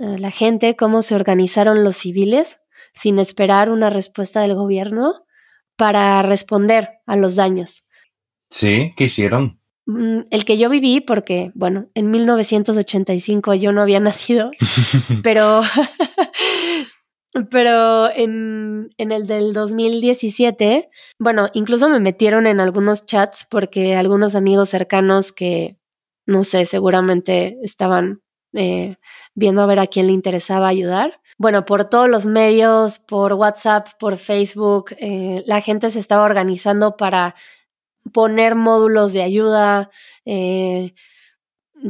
eh, 0.00 0.18
la 0.18 0.32
gente, 0.32 0.74
cómo 0.74 1.02
se 1.02 1.14
organizaron 1.14 1.84
los 1.84 1.96
civiles 1.96 2.58
sin 2.92 3.20
esperar 3.20 3.70
una 3.70 3.88
respuesta 3.88 4.40
del 4.40 4.56
gobierno 4.56 5.24
para 5.76 6.20
responder 6.22 6.90
a 7.06 7.14
los 7.14 7.36
daños. 7.36 7.84
Sí, 8.50 8.94
¿qué 8.96 9.04
hicieron? 9.04 9.60
Mm, 9.86 10.22
el 10.30 10.44
que 10.44 10.58
yo 10.58 10.70
viví, 10.70 11.00
porque, 11.00 11.52
bueno, 11.54 11.86
en 11.94 12.10
1985 12.10 13.54
yo 13.54 13.70
no 13.70 13.80
había 13.80 14.00
nacido, 14.00 14.50
pero 15.22 15.62
Pero 17.50 18.10
en, 18.10 18.90
en, 18.96 19.10
el 19.10 19.26
del 19.26 19.52
2017, 19.52 20.88
bueno, 21.18 21.48
incluso 21.52 21.88
me 21.88 21.98
metieron 21.98 22.46
en 22.46 22.60
algunos 22.60 23.06
chats 23.06 23.46
porque 23.50 23.96
algunos 23.96 24.36
amigos 24.36 24.68
cercanos 24.68 25.32
que, 25.32 25.76
no 26.26 26.44
sé, 26.44 26.64
seguramente 26.64 27.58
estaban 27.62 28.22
eh, 28.52 28.98
viendo 29.34 29.62
a 29.62 29.66
ver 29.66 29.80
a 29.80 29.88
quién 29.88 30.06
le 30.06 30.12
interesaba 30.12 30.68
ayudar. 30.68 31.20
Bueno, 31.36 31.64
por 31.64 31.86
todos 31.86 32.08
los 32.08 32.24
medios, 32.24 33.00
por 33.00 33.32
WhatsApp, 33.32 33.88
por 33.98 34.16
Facebook, 34.16 34.94
eh, 34.98 35.42
la 35.46 35.60
gente 35.60 35.90
se 35.90 35.98
estaba 35.98 36.22
organizando 36.22 36.96
para 36.96 37.34
poner 38.12 38.54
módulos 38.54 39.12
de 39.12 39.22
ayuda. 39.22 39.90
Eh, 40.24 40.94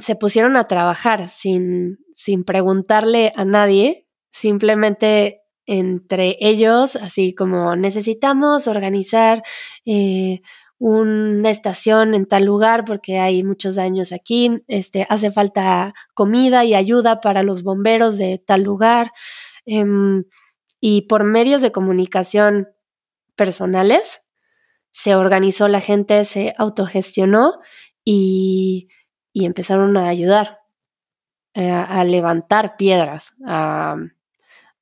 se 0.01 0.17
pusieron 0.17 0.57
a 0.57 0.67
trabajar 0.69 1.29
sin, 1.29 1.99
sin 2.15 2.45
preguntarle 2.45 3.35
a 3.37 3.45
nadie 3.45 4.05
simplemente 4.35 5.43
entre 5.65 6.37
ellos, 6.41 6.97
así 6.97 7.35
como 7.35 7.77
necesitamos 7.77 8.67
organizar 8.67 9.43
eh, 9.87 10.41
una 10.79 11.51
estación 11.51 12.15
en 12.15 12.27
tal 12.27 12.45
lugar 12.45 12.85
porque 12.85 13.19
hay 13.21 13.45
muchos 13.45 13.77
daños 13.77 14.13
aquí, 14.13 14.63
este, 14.67 15.07
hace 15.09 15.31
falta 15.31 15.95
comida 16.15 16.65
y 16.65 16.75
ayuda 16.75 17.21
para 17.21 17.43
los 17.45 17.63
bomberos 17.63 18.19
de 18.19 18.43
tal 18.45 18.63
lugar. 18.65 19.13
Em, 19.67 20.25
y 20.81 21.03
por 21.03 21.25
medios 21.25 21.63
de 21.63 21.73
comunicación 21.73 22.69
personales, 23.37 24.21
se 24.91 25.15
organizó 25.15 25.69
la 25.69 25.81
gente, 25.81 26.25
se 26.25 26.55
autogestionó 26.59 27.55
y, 28.05 28.89
y 29.33 29.47
empezaron 29.47 29.97
a 29.97 30.09
ayudar, 30.09 30.59
eh, 31.55 31.71
a 31.71 32.05
levantar 32.05 32.77
piedras, 32.77 33.33
a 33.47 33.97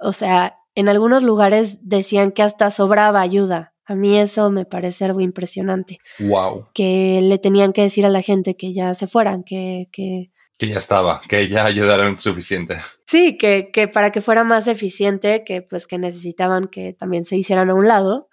o 0.03 0.13
sea, 0.13 0.59
en 0.75 0.89
algunos 0.89 1.23
lugares 1.23 1.79
decían 1.83 2.33
que 2.33 2.43
hasta 2.43 2.71
sobraba 2.71 3.21
ayuda. 3.21 3.75
A 3.85 3.95
mí 3.95 4.19
eso 4.19 4.51
me 4.51 4.65
parece 4.65 5.05
algo 5.05 5.21
impresionante. 5.21 5.99
Wow. 6.19 6.69
Que 6.73 7.21
le 7.23 7.39
tenían 7.39 7.73
que 7.73 7.83
decir 7.83 8.07
a 8.07 8.11
la 8.11 8.23
gente 8.23 8.57
que 8.57 8.73
ya 8.73 8.95
se 8.95 9.07
fueran, 9.07 9.43
que, 9.43 9.89
que 9.93 10.31
que 10.63 10.69
ya 10.69 10.79
estaba, 10.79 11.21
que 11.29 11.49
ya 11.49 11.65
ayudaron 11.65 12.21
suficiente. 12.21 12.79
Sí, 13.09 13.37
que, 13.37 13.71
que, 13.73 13.89
para 13.89 14.13
que 14.13 14.21
fuera 14.21 14.45
más 14.45 14.69
eficiente, 14.69 15.43
que 15.45 15.61
pues 15.61 15.89
que 15.89 15.99
necesitaban 15.99 16.69
que 16.69 16.93
también 16.93 17.25
se 17.25 17.37
hicieran 17.37 17.69
a 17.69 17.75
un 17.75 17.89
lado. 17.89 18.29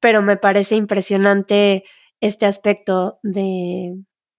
Pero 0.00 0.22
me 0.22 0.36
parece 0.36 0.76
impresionante 0.76 1.82
este 2.20 2.46
aspecto 2.46 3.18
de, 3.24 3.96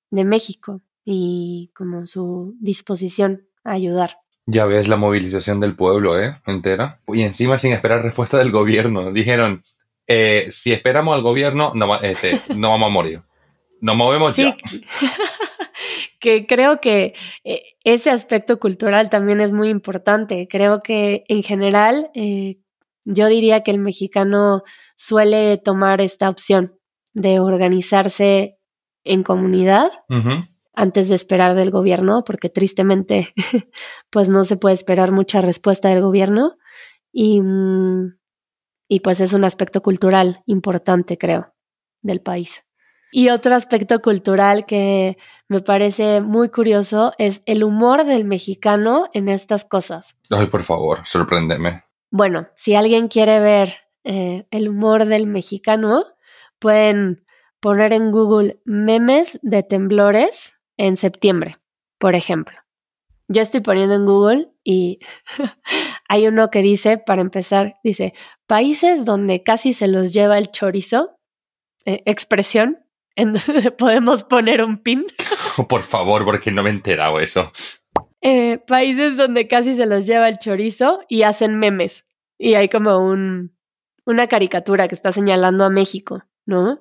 de 0.10 0.24
México 0.24 0.82
y 1.04 1.70
como 1.76 2.08
su 2.08 2.56
disposición 2.62 3.46
a 3.66 3.74
ayudar. 3.74 4.23
Ya 4.46 4.66
ves 4.66 4.88
la 4.88 4.98
movilización 4.98 5.60
del 5.60 5.76
pueblo, 5.76 6.20
¿eh? 6.20 6.40
Entera. 6.46 7.00
Y 7.08 7.22
encima 7.22 7.58
sin 7.58 7.72
esperar 7.72 8.04
respuesta 8.04 8.38
del 8.38 8.52
gobierno. 8.52 9.12
Dijeron, 9.12 9.64
eh, 10.08 10.48
si 10.50 10.74
esperamos 10.74 11.16
al 11.16 11.22
gobierno, 11.22 11.72
no, 11.76 12.02
este, 12.02 12.42
no 12.56 12.72
vamos 12.72 12.88
a 12.88 12.92
morir. 12.92 13.22
Nos 13.80 13.96
movemos 13.96 14.36
ya. 14.36 14.56
que 16.20 16.46
creo 16.46 16.80
que 16.80 17.14
eh, 17.44 17.64
ese 17.84 18.10
aspecto 18.10 18.60
cultural 18.60 19.10
también 19.10 19.42
es 19.42 19.52
muy 19.52 19.70
importante. 19.70 20.48
Creo 20.50 20.82
que 20.82 21.24
en 21.28 21.44
general 21.44 22.10
eh, 22.16 22.60
yo 23.06 23.28
diría 23.28 23.62
que 23.62 23.72
el 23.72 23.80
mexicano 23.80 24.64
suele 24.96 25.58
tomar 25.58 26.02
esta 26.02 26.30
opción 26.30 26.80
de 27.14 27.40
organizarse 27.40 28.58
en 29.04 29.24
comunidad 29.24 29.92
antes 30.74 31.10
de 31.10 31.16
esperar 31.16 31.56
del 31.56 31.72
gobierno, 31.72 32.24
porque 32.24 32.50
tristemente 32.50 33.34
pues 34.10 34.30
no 34.30 34.44
se 34.44 34.58
puede 34.58 34.76
esperar 34.76 35.12
mucha 35.12 35.42
respuesta 35.42 35.90
del 35.90 36.02
gobierno 36.02 36.58
y, 37.12 37.42
mm, 37.42 38.18
y 38.88 39.00
pues 39.02 39.20
es 39.22 39.34
un 39.34 39.46
aspecto 39.46 39.82
cultural 39.82 40.44
importante, 40.46 41.18
creo, 41.18 41.54
del 42.02 42.22
país. 42.22 42.66
Y 43.16 43.30
otro 43.30 43.56
aspecto 43.56 44.02
cultural 44.02 44.66
que 44.66 45.18
me 45.48 45.62
parece 45.62 46.22
muy 46.22 46.50
curioso 46.50 47.14
es 47.20 47.44
el 47.46 47.64
humor 47.64 48.06
del 48.06 48.26
mexicano 48.26 49.08
en 49.14 49.30
estas 49.30 49.66
cosas. 49.66 50.16
Ay, 50.32 50.48
por 50.48 50.64
favor, 50.64 51.02
sorpréndeme. 51.06 51.84
Bueno, 52.10 52.48
si 52.56 52.74
alguien 52.74 53.10
quiere 53.10 53.40
ver 53.40 53.76
eh, 54.04 54.48
el 54.50 54.68
humor 54.68 55.06
del 55.06 55.28
mexicano, 55.28 56.06
pueden 56.58 57.24
poner 57.60 57.94
en 57.94 58.12
Google 58.12 58.60
memes 58.66 59.40
de 59.44 59.62
temblores 59.62 60.53
en 60.78 60.98
septiembre, 60.98 61.58
por 61.98 62.16
ejemplo. 62.16 62.58
Yo 63.28 63.42
estoy 63.42 63.62
poniendo 63.62 63.96
en 63.96 64.06
Google 64.06 64.52
y 64.64 65.00
hay 66.10 66.28
uno 66.28 66.50
que 66.50 66.62
dice, 66.62 66.98
para 66.98 67.22
empezar, 67.22 67.78
dice, 67.84 68.14
países 68.48 69.06
donde 69.06 69.44
casi 69.44 69.74
se 69.74 69.88
los 69.88 70.14
lleva 70.14 70.38
el 70.38 70.52
chorizo, 70.52 71.18
eh, 71.86 72.02
expresión, 72.06 72.80
en 73.16 73.34
donde 73.34 73.72
podemos 73.72 74.24
poner 74.24 74.64
un 74.64 74.78
pin. 74.78 75.06
por 75.70 75.84
favor, 75.84 76.26
porque 76.26 76.52
no 76.52 76.64
me 76.64 76.70
he 76.70 76.74
enterado 76.74 77.20
eso. 77.20 77.52
Eh, 78.22 78.58
países 78.68 79.18
donde 79.18 79.48
casi 79.48 79.76
se 79.76 79.86
los 79.86 80.08
lleva 80.08 80.30
el 80.30 80.40
chorizo 80.40 81.02
y 81.10 81.24
hacen 81.24 81.60
memes. 81.60 82.06
Y 82.38 82.56
hay 82.56 82.70
como 82.70 82.98
un, 82.98 83.56
una 84.06 84.28
caricatura 84.28 84.88
que 84.88 84.96
está 84.96 85.12
señalando 85.12 85.66
a 85.66 85.70
México, 85.70 86.24
¿no? 86.46 86.80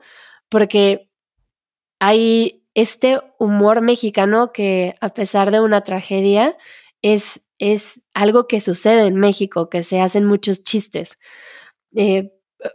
Porque 0.49 1.11
hay 1.99 2.62
este 2.75 3.21
humor 3.39 3.83
mexicano 3.83 4.53
que 4.53 4.95
a 5.01 5.11
pesar 5.11 5.51
de 5.51 5.61
una 5.61 5.83
tragedia 5.83 6.57
es, 7.03 7.41
es 7.59 8.01
algo 8.15 8.47
que 8.47 8.61
sucede 8.61 9.07
en 9.07 9.17
México, 9.17 9.69
que 9.69 9.83
se 9.83 10.01
hacen 10.01 10.25
muchos 10.25 10.63
chistes. 10.63 11.19
Eh, 11.95 12.33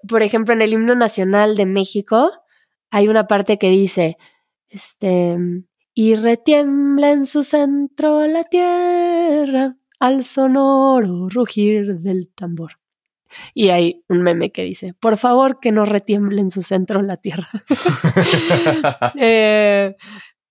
por 0.08 0.22
ejemplo, 0.22 0.54
en 0.54 0.62
el 0.62 0.74
himno 0.74 0.96
nacional 0.96 1.56
de 1.56 1.66
México 1.66 2.32
hay 2.92 3.08
una 3.08 3.28
parte 3.28 3.58
que 3.58 3.70
dice, 3.70 4.18
este, 4.70 5.38
y 5.94 6.16
retiembla 6.16 7.12
en 7.12 7.26
su 7.26 7.44
centro 7.44 8.28
la 8.28 8.44
tierra 8.44 9.78
al 10.00 10.24
sonoro 10.24 11.28
rugir 11.30 12.00
del 12.00 12.30
tambor. 12.36 12.74
Y 13.54 13.70
hay 13.70 14.04
un 14.10 14.22
meme 14.22 14.52
que 14.52 14.64
dice, 14.64 14.94
por 14.94 15.18
favor 15.18 15.60
que 15.60 15.72
no 15.72 15.86
retiemble 15.86 16.42
en 16.42 16.52
su 16.52 16.62
centro 16.62 17.02
la 17.02 17.18
tierra. 17.18 17.50
Eh, 19.20 19.96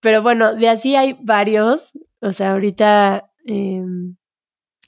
pero 0.01 0.23
bueno, 0.23 0.55
de 0.55 0.69
así 0.69 0.97
hay 0.97 1.17
varios, 1.23 1.93
o 2.21 2.33
sea, 2.33 2.53
ahorita, 2.53 3.31
em, 3.45 4.17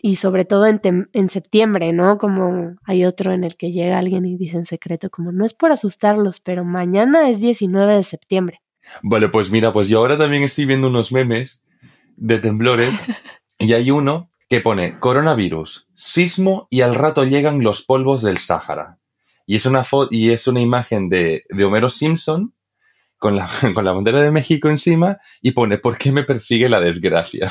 y 0.00 0.16
sobre 0.16 0.44
todo 0.44 0.66
en, 0.66 0.80
en, 1.12 1.28
septiembre, 1.28 1.92
¿no? 1.92 2.18
Como 2.18 2.76
hay 2.84 3.04
otro 3.04 3.32
en 3.32 3.44
el 3.44 3.56
que 3.56 3.72
llega 3.72 3.98
alguien 3.98 4.26
y 4.26 4.36
dice 4.36 4.56
en 4.56 4.64
secreto, 4.64 5.10
como 5.10 5.32
no 5.32 5.44
es 5.44 5.54
por 5.54 5.72
asustarlos, 5.72 6.40
pero 6.40 6.64
mañana 6.64 7.28
es 7.28 7.40
19 7.40 7.96
de 7.96 8.04
septiembre. 8.04 8.60
Vale, 9.02 9.28
pues 9.28 9.50
mira, 9.50 9.72
pues 9.72 9.88
yo 9.88 9.98
ahora 9.98 10.16
también 10.16 10.42
estoy 10.42 10.66
viendo 10.66 10.88
unos 10.88 11.12
memes 11.12 11.64
de 12.16 12.38
temblores 12.38 12.90
y 13.58 13.72
hay 13.72 13.90
uno 13.90 14.28
que 14.48 14.60
pone 14.60 14.98
coronavirus, 14.98 15.88
sismo 15.94 16.66
y 16.70 16.80
al 16.80 16.94
rato 16.94 17.24
llegan 17.24 17.62
los 17.62 17.84
polvos 17.84 18.22
del 18.22 18.38
Sáhara. 18.38 18.98
Y 19.46 19.56
es 19.56 19.66
una, 19.66 19.82
y 20.10 20.30
es 20.30 20.46
una 20.46 20.60
imagen 20.60 21.08
de, 21.08 21.44
de 21.48 21.64
Homero 21.64 21.90
Simpson 21.90 22.54
con 23.18 23.36
la, 23.36 23.50
con 23.74 23.84
la 23.84 23.92
bandera 23.92 24.20
de 24.20 24.30
México 24.30 24.68
encima 24.68 25.18
y 25.42 25.52
pone 25.52 25.78
¿por 25.78 25.98
qué 25.98 26.12
me 26.12 26.24
persigue 26.24 26.68
la 26.68 26.80
desgracia? 26.80 27.50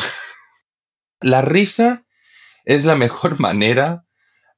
la 1.21 1.41
risa 1.41 2.05
es 2.65 2.85
la 2.85 2.95
mejor 2.95 3.39
manera 3.39 4.05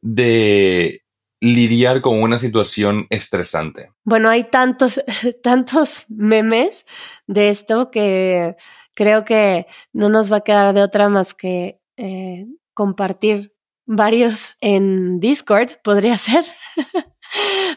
de 0.01 1.01
lidiar 1.41 2.01
con 2.01 2.22
una 2.22 2.38
situación 2.38 3.08
estresante. 3.10 3.91
Bueno, 4.03 4.29
hay 4.29 4.46
tantos, 4.46 5.01
tantos 5.41 6.05
memes 6.10 6.86
de 7.27 7.50
esto 7.50 7.91
que 7.91 8.58
creo 8.93 9.24
que 9.24 9.65
no 9.93 10.10
nos 10.10 10.31
va 10.31 10.38
a 10.38 10.43
quedar 10.43 10.74
de 10.74 10.81
otra 10.81 11.08
más 11.08 11.34
que 11.34 11.78
eh, 12.01 12.46
compartir 12.74 13.53
varios 13.86 14.51
en 14.62 15.20
Discord, 15.20 15.82
podría 15.84 16.18
ser, 16.18 16.46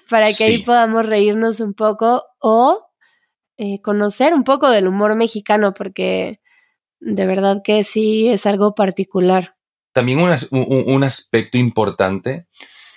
para 0.09 0.33
que 0.33 0.45
ahí 0.45 0.59
podamos 0.59 1.05
reírnos 1.07 1.59
un 1.59 1.75
poco 1.75 2.23
o 2.39 2.87
eh, 3.57 3.83
conocer 3.83 4.33
un 4.33 4.45
poco 4.45 4.71
del 4.71 4.87
humor 4.87 5.17
mexicano, 5.17 5.75
porque 5.75 6.41
de 7.01 7.27
verdad 7.27 7.63
que 7.65 7.83
sí 7.83 8.29
es 8.29 8.47
algo 8.47 8.77
particular. 8.77 9.57
También 9.93 10.21
un, 10.21 10.31
un 10.51 11.05
aspecto 11.05 11.59
importante 11.59 12.47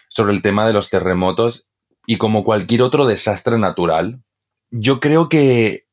sobre 0.08 0.32
el 0.32 0.44
tema 0.44 0.68
de 0.68 0.74
los 0.74 0.92
terremotos 0.92 1.68
y 2.06 2.18
como 2.18 2.44
cualquier 2.44 2.84
otro 2.84 3.08
desastre 3.08 3.58
natural, 3.58 4.22
yo 4.70 5.00
creo 5.00 5.28
que 5.28 5.88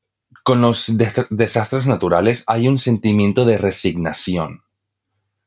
con 0.45 0.61
los 0.61 0.93
desastres 1.31 1.87
naturales 1.87 2.45
hay 2.47 2.69
un 2.69 2.79
sentimiento 2.79 3.47
de 3.47 3.57
resignación. 3.57 4.63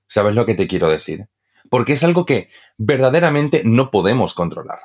¿Sabes 0.07 0.35
lo 0.35 0.45
que 0.45 0.55
te 0.55 0.67
quiero 0.67 0.89
decir? 0.89 1.27
Porque 1.69 1.93
es 1.93 2.03
algo 2.03 2.25
que 2.25 2.50
verdaderamente 2.77 3.63
no 3.65 3.91
podemos 3.91 4.33
controlar. 4.33 4.79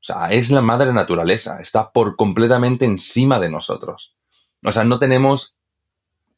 O 0.00 0.04
sea, 0.06 0.28
es 0.30 0.50
la 0.50 0.60
madre 0.60 0.92
naturaleza, 0.92 1.60
está 1.60 1.90
por 1.90 2.16
completamente 2.16 2.84
encima 2.84 3.40
de 3.40 3.50
nosotros. 3.50 4.16
O 4.64 4.72
sea, 4.72 4.84
no 4.84 4.98
tenemos 4.98 5.56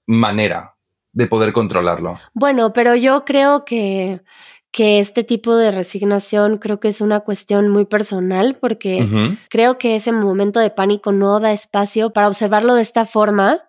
manera 0.06 0.74
de 1.12 1.26
poder 1.26 1.52
controlarlo. 1.52 2.18
Bueno, 2.34 2.72
pero 2.72 2.94
yo 2.94 3.24
creo 3.24 3.64
que 3.64 4.22
que 4.70 5.00
este 5.00 5.24
tipo 5.24 5.56
de 5.56 5.70
resignación 5.70 6.58
creo 6.58 6.78
que 6.78 6.88
es 6.88 7.00
una 7.00 7.20
cuestión 7.20 7.68
muy 7.68 7.84
personal 7.86 8.56
porque 8.60 9.36
creo 9.48 9.78
que 9.78 9.96
ese 9.96 10.12
momento 10.12 10.60
de 10.60 10.70
pánico 10.70 11.10
no 11.10 11.40
da 11.40 11.52
espacio 11.52 12.12
para 12.12 12.28
observarlo 12.28 12.74
de 12.74 12.82
esta 12.82 13.06
forma, 13.06 13.67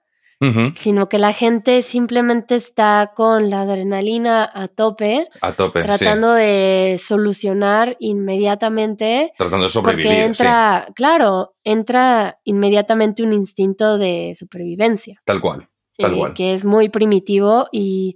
sino 0.76 1.10
que 1.10 1.18
la 1.18 1.34
gente 1.34 1.82
simplemente 1.82 2.56
está 2.56 3.12
con 3.14 3.50
la 3.50 3.62
adrenalina 3.62 4.50
a 4.54 4.70
tope, 4.70 5.28
a 5.42 5.52
tope 5.52 5.82
tratando 5.82 6.32
de 6.32 7.00
solucionar 7.04 7.98
inmediatamente. 8.00 9.34
Tratando 9.38 9.66
de 9.66 9.70
sobrevivir. 9.70 10.06
Porque 10.06 10.24
entra, 10.24 10.88
claro, 10.96 11.56
entra 11.64 12.40
inmediatamente 12.46 13.22
un 13.22 13.34
instinto 13.34 13.98
de 13.98 14.34
supervivencia. 14.34 15.22
Tal 15.26 15.42
cual, 15.42 15.68
tal 15.98 16.14
eh, 16.14 16.18
cual. 16.18 16.34
Que 16.34 16.54
es 16.54 16.64
muy 16.64 16.88
primitivo 16.88 17.68
y, 17.74 18.16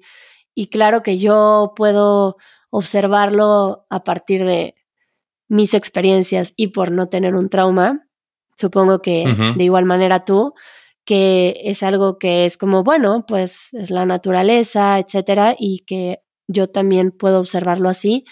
y 0.55 0.67
claro 0.67 1.03
que 1.03 1.17
yo 1.17 1.73
puedo 1.75 2.37
observarlo 2.69 3.85
a 3.89 4.03
partir 4.03 4.45
de 4.45 4.75
mis 5.49 5.73
experiencias 5.73 6.53
y 6.55 6.67
por 6.67 6.89
no 6.89 7.09
tener 7.09 7.35
un 7.35 7.49
trauma, 7.49 8.07
supongo 8.57 9.01
que 9.01 9.25
de 9.55 9.63
igual 9.63 9.85
manera 9.85 10.25
tú, 10.25 10.53
que 11.05 11.61
es 11.65 11.83
algo 11.83 12.17
que 12.17 12.45
es 12.45 12.57
como, 12.57 12.83
bueno, 12.83 13.25
pues 13.27 13.69
es 13.73 13.91
la 13.91 14.05
naturaleza, 14.05 14.99
etcétera, 14.99 15.55
y 15.57 15.79
que 15.85 16.19
yo 16.47 16.69
también 16.69 17.11
puedo 17.11 17.39
observarlo 17.39 17.89
así, 17.89 18.25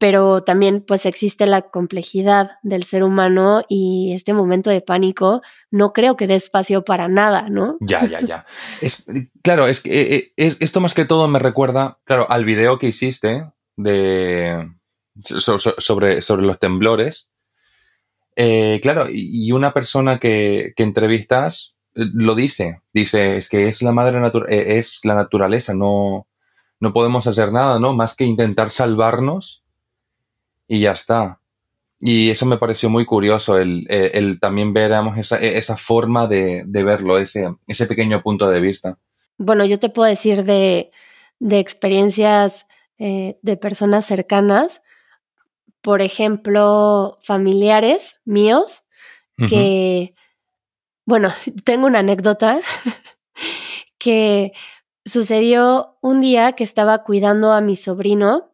pero 0.00 0.42
también 0.42 0.82
pues 0.82 1.04
existe 1.04 1.44
la 1.44 1.60
complejidad 1.60 2.52
del 2.62 2.84
ser 2.84 3.04
humano 3.04 3.62
y 3.68 4.12
este 4.14 4.32
momento 4.32 4.70
de 4.70 4.80
pánico 4.80 5.42
no 5.70 5.92
creo 5.92 6.16
que 6.16 6.26
dé 6.26 6.36
espacio 6.36 6.84
para 6.84 7.06
nada, 7.06 7.50
¿no? 7.50 7.76
Ya, 7.80 8.06
ya, 8.06 8.20
ya. 8.20 8.46
Es, 8.80 9.06
claro, 9.42 9.66
es 9.66 9.80
que 9.80 10.00
eh, 10.00 10.32
eh, 10.38 10.56
esto 10.60 10.80
más 10.80 10.94
que 10.94 11.04
todo 11.04 11.28
me 11.28 11.38
recuerda, 11.38 11.98
claro, 12.04 12.26
al 12.30 12.46
video 12.46 12.78
que 12.78 12.88
hiciste 12.88 13.44
de 13.76 14.70
sobre, 15.18 16.22
sobre 16.22 16.46
los 16.46 16.58
temblores. 16.58 17.30
Eh, 18.36 18.80
claro, 18.82 19.06
y 19.10 19.52
una 19.52 19.74
persona 19.74 20.18
que, 20.18 20.72
que, 20.76 20.82
entrevistas 20.82 21.76
lo 21.94 22.34
dice, 22.34 22.82
dice, 22.92 23.36
es 23.36 23.48
que 23.48 23.68
es 23.68 23.82
la 23.82 23.92
madre 23.92 24.20
es 24.48 25.04
la 25.04 25.14
naturaleza, 25.14 25.74
no, 25.74 26.26
no 26.78 26.92
podemos 26.92 27.26
hacer 27.26 27.52
nada, 27.52 27.78
¿no? 27.78 27.94
Más 27.94 28.16
que 28.16 28.24
intentar 28.24 28.70
salvarnos 28.70 29.64
y 30.66 30.80
ya 30.80 30.92
está. 30.92 31.40
Y 31.98 32.30
eso 32.30 32.46
me 32.46 32.56
pareció 32.56 32.88
muy 32.88 33.04
curioso, 33.04 33.58
el, 33.58 33.86
el, 33.90 34.40
también 34.40 34.72
ver 34.72 34.92
esa, 35.18 35.36
esa 35.38 35.76
forma 35.76 36.26
de, 36.26 36.62
de, 36.64 36.82
verlo, 36.82 37.18
ese, 37.18 37.54
ese 37.66 37.86
pequeño 37.86 38.22
punto 38.22 38.48
de 38.48 38.60
vista. 38.60 38.98
Bueno, 39.36 39.66
yo 39.66 39.78
te 39.78 39.90
puedo 39.90 40.08
decir 40.08 40.44
de, 40.44 40.92
de 41.38 41.58
experiencias 41.58 42.66
eh, 42.98 43.38
de 43.42 43.56
personas 43.58 44.06
cercanas, 44.06 44.80
por 45.82 46.00
ejemplo, 46.00 47.18
familiares 47.22 48.16
míos, 48.24 48.82
que, 49.48 50.14
bueno, 51.10 51.30
tengo 51.64 51.86
una 51.86 51.98
anécdota 51.98 52.60
que 53.98 54.52
sucedió 55.04 55.98
un 56.00 56.20
día 56.20 56.52
que 56.52 56.62
estaba 56.62 57.02
cuidando 57.02 57.50
a 57.50 57.60
mi 57.60 57.74
sobrino 57.74 58.52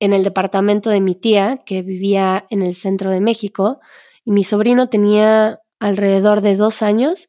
en 0.00 0.14
el 0.14 0.24
departamento 0.24 0.88
de 0.88 1.02
mi 1.02 1.14
tía, 1.14 1.58
que 1.66 1.82
vivía 1.82 2.46
en 2.48 2.62
el 2.62 2.74
centro 2.74 3.10
de 3.10 3.20
México, 3.20 3.80
y 4.24 4.30
mi 4.30 4.42
sobrino 4.42 4.88
tenía 4.88 5.60
alrededor 5.78 6.40
de 6.40 6.56
dos 6.56 6.80
años 6.80 7.28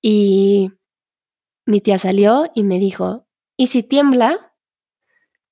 y 0.00 0.70
mi 1.66 1.82
tía 1.82 1.98
salió 1.98 2.50
y 2.54 2.62
me 2.62 2.78
dijo, 2.78 3.26
¿y 3.58 3.66
si 3.66 3.82
tiembla? 3.82 4.54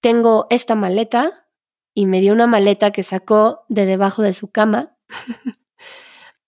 Tengo 0.00 0.46
esta 0.48 0.74
maleta 0.74 1.46
y 1.92 2.06
me 2.06 2.22
dio 2.22 2.32
una 2.32 2.46
maleta 2.46 2.92
que 2.92 3.02
sacó 3.02 3.66
de 3.68 3.84
debajo 3.84 4.22
de 4.22 4.32
su 4.32 4.50
cama, 4.50 4.96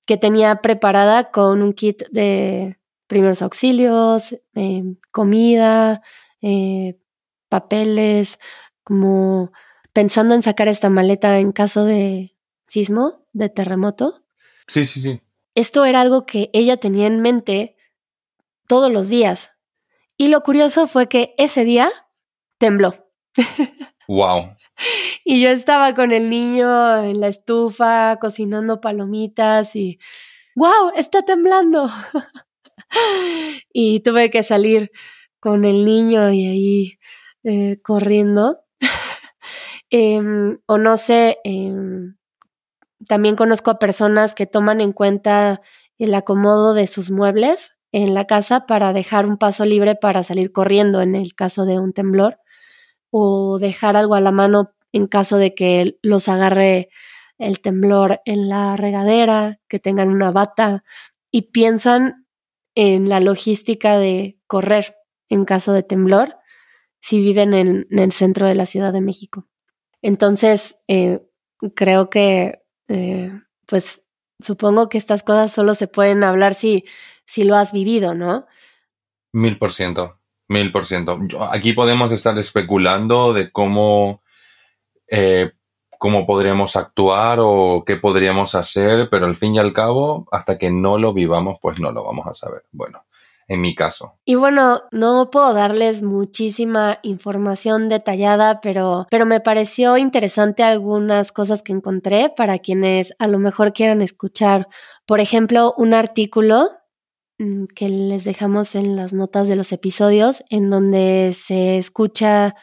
que 0.06 0.16
tenía 0.16 0.56
preparada 0.56 1.30
con 1.30 1.62
un 1.62 1.72
kit 1.72 2.04
de 2.10 2.78
primeros 3.06 3.42
auxilios, 3.42 4.32
eh, 4.54 4.82
comida, 5.10 6.02
eh, 6.40 6.98
papeles, 7.48 8.38
como 8.84 9.52
pensando 9.92 10.34
en 10.34 10.42
sacar 10.42 10.68
esta 10.68 10.90
maleta 10.90 11.38
en 11.38 11.52
caso 11.52 11.84
de 11.84 12.34
sismo, 12.66 13.26
de 13.32 13.48
terremoto. 13.48 14.24
Sí, 14.66 14.86
sí, 14.86 15.00
sí. 15.00 15.20
Esto 15.54 15.84
era 15.84 16.00
algo 16.00 16.24
que 16.24 16.50
ella 16.52 16.78
tenía 16.78 17.06
en 17.06 17.20
mente 17.20 17.76
todos 18.66 18.90
los 18.90 19.08
días. 19.08 19.50
Y 20.16 20.28
lo 20.28 20.42
curioso 20.42 20.86
fue 20.86 21.08
que 21.08 21.34
ese 21.36 21.64
día 21.64 21.90
tembló. 22.58 22.94
Wow. 24.08 24.56
y 25.24 25.40
yo 25.40 25.50
estaba 25.50 25.94
con 25.94 26.12
el 26.12 26.30
niño 26.30 27.02
en 27.02 27.20
la 27.20 27.28
estufa 27.28 28.18
cocinando 28.20 28.80
palomitas 28.80 29.76
y 29.76 29.98
wow, 30.56 30.92
está 30.96 31.22
temblando. 31.22 31.88
y 33.72 34.00
tuve 34.00 34.30
que 34.30 34.42
salir 34.42 34.90
con 35.40 35.64
el 35.64 35.84
niño 35.84 36.32
y 36.32 36.46
ahí 36.46 36.98
eh, 37.44 37.80
corriendo 37.82 38.60
Em, 39.90 40.58
o 40.66 40.78
no 40.78 40.96
sé, 40.96 41.38
em, 41.44 42.16
también 43.08 43.36
conozco 43.36 43.70
a 43.70 43.78
personas 43.78 44.34
que 44.34 44.46
toman 44.46 44.80
en 44.80 44.92
cuenta 44.92 45.60
el 45.98 46.14
acomodo 46.14 46.74
de 46.74 46.86
sus 46.86 47.10
muebles 47.10 47.72
en 47.92 48.14
la 48.14 48.26
casa 48.26 48.66
para 48.66 48.94
dejar 48.94 49.26
un 49.26 49.36
paso 49.36 49.66
libre 49.66 49.94
para 49.94 50.22
salir 50.22 50.52
corriendo 50.52 51.02
en 51.02 51.14
el 51.14 51.34
caso 51.34 51.66
de 51.66 51.78
un 51.78 51.92
temblor 51.92 52.38
o 53.12 53.58
dejar 53.60 53.96
algo 53.96 54.14
a 54.14 54.20
la 54.20 54.32
mano 54.32 54.72
en 54.90 55.06
caso 55.06 55.36
de 55.36 55.54
que 55.54 55.98
los 56.02 56.28
agarre 56.28 56.88
el 57.38 57.60
temblor 57.60 58.20
en 58.24 58.48
la 58.48 58.76
regadera, 58.76 59.60
que 59.68 59.78
tengan 59.78 60.08
una 60.08 60.30
bata 60.30 60.82
y 61.30 61.50
piensan 61.52 62.26
en 62.74 63.08
la 63.08 63.20
logística 63.20 63.98
de 63.98 64.38
correr 64.46 64.96
en 65.28 65.44
caso 65.44 65.72
de 65.72 65.82
temblor 65.82 66.36
si 67.00 67.20
viven 67.20 67.52
en, 67.52 67.86
el 67.90 68.12
centro 68.12 68.46
de 68.46 68.54
la 68.54 68.64
Ciudad 68.64 68.92
de 68.92 69.00
México. 69.02 69.46
Entonces, 70.00 70.76
eh, 70.88 71.20
creo 71.74 72.08
que, 72.08 72.62
eh, 72.88 73.30
pues, 73.66 74.02
supongo 74.40 74.88
que 74.88 74.98
estas 74.98 75.22
cosas 75.22 75.52
solo 75.52 75.74
se 75.74 75.86
pueden 75.86 76.24
hablar 76.24 76.54
si, 76.54 76.84
si 77.26 77.44
lo 77.44 77.56
has 77.56 77.72
vivido, 77.72 78.14
¿no? 78.14 78.46
Mil 79.32 79.58
por 79.58 79.72
ciento, 79.72 80.21
mil 80.52 80.70
por 80.70 80.84
ciento. 80.84 81.18
Aquí 81.50 81.72
podemos 81.72 82.12
estar 82.12 82.38
especulando 82.38 83.32
de 83.32 83.50
cómo, 83.50 84.22
eh, 85.08 85.52
cómo 85.98 86.26
podríamos 86.26 86.76
actuar 86.76 87.38
o 87.40 87.84
qué 87.86 87.96
podríamos 87.96 88.54
hacer, 88.54 89.08
pero 89.10 89.26
al 89.26 89.36
fin 89.36 89.54
y 89.54 89.58
al 89.58 89.72
cabo, 89.72 90.28
hasta 90.30 90.58
que 90.58 90.70
no 90.70 90.98
lo 90.98 91.12
vivamos, 91.12 91.58
pues 91.60 91.80
no 91.80 91.90
lo 91.90 92.04
vamos 92.04 92.26
a 92.26 92.34
saber. 92.34 92.62
Bueno, 92.70 93.04
en 93.48 93.60
mi 93.60 93.74
caso. 93.74 94.14
Y 94.24 94.34
bueno, 94.34 94.82
no 94.92 95.30
puedo 95.30 95.52
darles 95.54 96.02
muchísima 96.02 96.98
información 97.02 97.88
detallada, 97.88 98.60
pero, 98.60 99.06
pero 99.10 99.26
me 99.26 99.40
pareció 99.40 99.96
interesante 99.96 100.62
algunas 100.62 101.32
cosas 101.32 101.62
que 101.62 101.72
encontré 101.72 102.32
para 102.36 102.58
quienes 102.58 103.14
a 103.18 103.26
lo 103.26 103.38
mejor 103.38 103.72
quieran 103.72 104.02
escuchar. 104.02 104.68
Por 105.06 105.20
ejemplo, 105.20 105.74
un 105.76 105.94
artículo 105.94 106.70
que 107.74 107.88
les 107.88 108.24
dejamos 108.24 108.74
en 108.74 108.96
las 108.96 109.12
notas 109.12 109.48
de 109.48 109.56
los 109.56 109.72
episodios, 109.72 110.42
en 110.50 110.70
donde 110.70 111.32
se 111.34 111.78
escucha, 111.78 112.54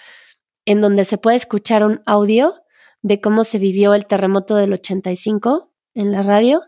en 0.65 0.81
donde 0.81 1.05
se 1.05 1.17
puede 1.17 1.37
escuchar 1.37 1.85
un 1.85 2.01
audio 2.05 2.53
de 3.01 3.21
cómo 3.21 3.43
se 3.43 3.59
vivió 3.59 3.93
el 3.93 4.05
terremoto 4.05 4.55
del 4.55 4.73
85 4.73 5.71
en 5.95 6.11
la 6.11 6.21
radio 6.21 6.61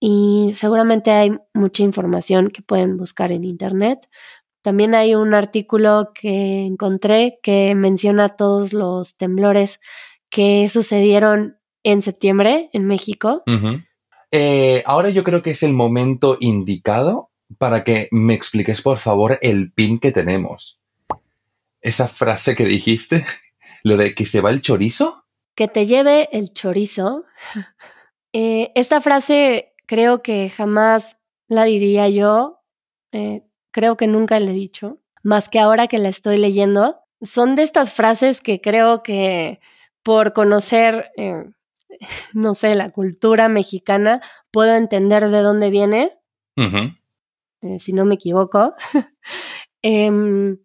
y 0.00 0.52
seguramente 0.54 1.10
hay 1.10 1.32
mucha 1.54 1.82
información 1.82 2.50
que 2.50 2.62
pueden 2.62 2.96
buscar 2.96 3.32
en 3.32 3.44
internet. 3.44 4.08
También 4.62 4.94
hay 4.94 5.14
un 5.14 5.34
artículo 5.34 6.10
que 6.14 6.64
encontré 6.64 7.38
que 7.42 7.74
menciona 7.74 8.36
todos 8.36 8.72
los 8.72 9.16
temblores 9.16 9.80
que 10.30 10.68
sucedieron 10.68 11.58
en 11.82 12.02
septiembre 12.02 12.70
en 12.72 12.86
México. 12.86 13.42
Eh, 14.30 14.82
ahora 14.86 15.10
yo 15.10 15.22
creo 15.22 15.42
que 15.42 15.50
es 15.50 15.62
el 15.62 15.72
momento 15.72 16.36
indicado 16.40 17.30
para 17.58 17.84
que 17.84 18.08
me 18.10 18.34
expliques, 18.34 18.82
por 18.82 18.98
favor, 18.98 19.38
el 19.42 19.72
pin 19.72 19.98
que 19.98 20.12
tenemos. 20.12 20.80
Esa 21.80 22.08
frase 22.08 22.56
que 22.56 22.64
dijiste, 22.64 23.24
lo 23.82 23.96
de 23.96 24.14
que 24.14 24.26
se 24.26 24.40
va 24.40 24.50
el 24.50 24.62
chorizo. 24.62 25.24
Que 25.54 25.68
te 25.68 25.86
lleve 25.86 26.28
el 26.32 26.52
chorizo. 26.52 27.24
Eh, 28.36 28.72
esta 28.74 29.00
frase 29.00 29.74
creo 29.86 30.20
que 30.20 30.50
jamás 30.50 31.18
la 31.46 31.62
diría 31.62 32.08
yo, 32.08 32.64
eh, 33.12 33.44
creo 33.70 33.96
que 33.96 34.08
nunca 34.08 34.40
le 34.40 34.50
he 34.50 34.54
dicho, 34.54 34.98
más 35.22 35.48
que 35.48 35.60
ahora 35.60 35.86
que 35.86 35.98
la 35.98 36.08
estoy 36.08 36.38
leyendo. 36.38 37.00
Son 37.22 37.54
de 37.54 37.62
estas 37.62 37.92
frases 37.92 38.40
que 38.40 38.60
creo 38.60 39.04
que 39.04 39.60
por 40.02 40.32
conocer, 40.32 41.12
eh, 41.16 41.44
no 42.34 42.54
sé, 42.54 42.74
la 42.74 42.90
cultura 42.90 43.48
mexicana, 43.48 44.20
puedo 44.50 44.74
entender 44.74 45.30
de 45.30 45.40
dónde 45.40 45.70
viene, 45.70 46.12
eh, 47.64 47.78
si 47.78 47.92
no 47.92 48.04
me 48.04 48.14
equivoco. 48.14 48.74
Em, 49.86 50.56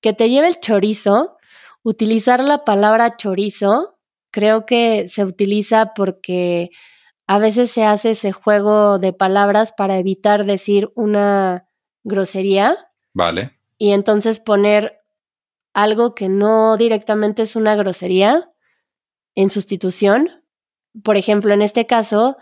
que 0.00 0.12
te 0.12 0.30
lleve 0.30 0.46
el 0.46 0.60
chorizo, 0.60 1.36
utilizar 1.82 2.40
la 2.40 2.64
palabra 2.64 3.16
chorizo, 3.16 3.98
creo 4.30 4.64
que 4.64 5.08
se 5.08 5.24
utiliza 5.24 5.92
porque 5.96 6.70
a 7.26 7.38
veces 7.40 7.70
se 7.72 7.84
hace 7.84 8.10
ese 8.10 8.30
juego 8.30 8.98
de 8.98 9.12
palabras 9.12 9.72
para 9.72 9.98
evitar 9.98 10.44
decir 10.44 10.88
una 10.94 11.66
grosería. 12.04 12.76
Vale. 13.12 13.58
Y 13.76 13.90
entonces 13.90 14.38
poner 14.38 15.00
algo 15.74 16.14
que 16.14 16.28
no 16.28 16.76
directamente 16.76 17.42
es 17.42 17.56
una 17.56 17.74
grosería 17.76 18.50
en 19.34 19.50
sustitución. 19.50 20.44
Por 21.02 21.16
ejemplo, 21.16 21.54
en 21.54 21.62
este 21.62 21.86
caso 21.86 22.36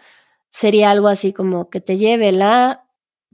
sería 0.50 0.90
algo 0.90 1.08
así 1.08 1.32
como 1.32 1.70
que 1.70 1.80
te 1.80 1.98
lleve 1.98 2.32
la 2.32 2.87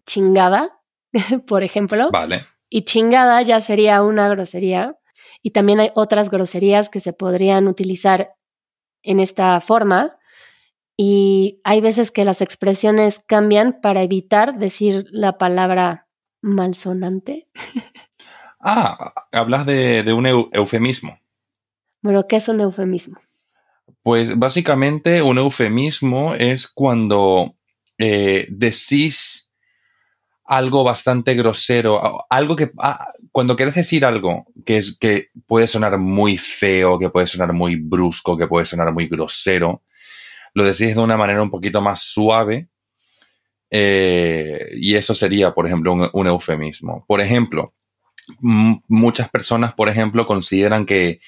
chingada, 0.06 0.80
por 1.46 1.62
ejemplo. 1.62 2.10
Vale. 2.10 2.44
Y 2.68 2.82
chingada 2.82 3.42
ya 3.42 3.60
sería 3.60 4.02
una 4.02 4.28
grosería. 4.28 4.96
Y 5.42 5.50
también 5.50 5.80
hay 5.80 5.90
otras 5.94 6.30
groserías 6.30 6.88
que 6.88 7.00
se 7.00 7.12
podrían 7.12 7.68
utilizar 7.68 8.34
en 9.02 9.20
esta 9.20 9.60
forma 9.60 10.18
y 10.96 11.60
hay 11.64 11.80
veces 11.80 12.10
que 12.10 12.24
las 12.24 12.40
expresiones 12.40 13.20
cambian 13.26 13.80
para 13.80 14.02
evitar 14.02 14.58
decir 14.58 15.06
la 15.10 15.38
palabra 15.38 16.08
malsonante. 16.40 17.48
Ah, 18.66 19.12
hablas 19.30 19.66
de, 19.66 20.10
un 20.14 20.26
eufemismo. 20.26 21.18
Bueno, 22.00 22.26
¿qué 22.26 22.36
es 22.36 22.48
un 22.48 22.62
eufemismo? 22.62 23.18
Pues 24.02 24.38
básicamente 24.38 25.20
un 25.20 25.36
eufemismo 25.36 26.34
es 26.34 26.66
cuando 26.66 27.56
eh, 27.98 28.46
decís 28.48 29.43
algo 30.44 30.84
bastante 30.84 31.34
grosero, 31.34 32.26
algo 32.28 32.56
que 32.56 32.70
cuando 33.32 33.56
quieres 33.56 33.74
decir 33.74 34.04
algo 34.04 34.46
que 34.64 34.76
es 34.76 34.96
que 34.98 35.28
puede 35.46 35.66
sonar 35.66 35.98
muy 35.98 36.36
feo, 36.36 36.98
que 36.98 37.10
puede 37.10 37.26
sonar 37.26 37.52
muy 37.52 37.76
brusco, 37.76 38.36
que 38.36 38.46
puede 38.46 38.66
sonar 38.66 38.92
muy 38.92 39.08
grosero, 39.08 39.82
lo 40.52 40.64
decís 40.64 40.94
de 40.94 41.00
una 41.00 41.16
manera 41.16 41.42
un 41.42 41.50
poquito 41.50 41.80
más 41.80 42.02
suave. 42.02 42.68
Eh, 43.70 44.68
y 44.76 44.94
eso 44.94 45.14
sería, 45.14 45.52
por 45.52 45.66
ejemplo, 45.66 46.10
un, 46.12 46.26
eufemismo. 46.26 47.04
Por 47.08 47.20
ejemplo, 47.20 47.74
muchas 48.38 49.28
personas, 49.30 49.74
por 49.74 49.88
ejemplo, 49.88 50.26
consideran 50.26 50.86
que 50.86 51.20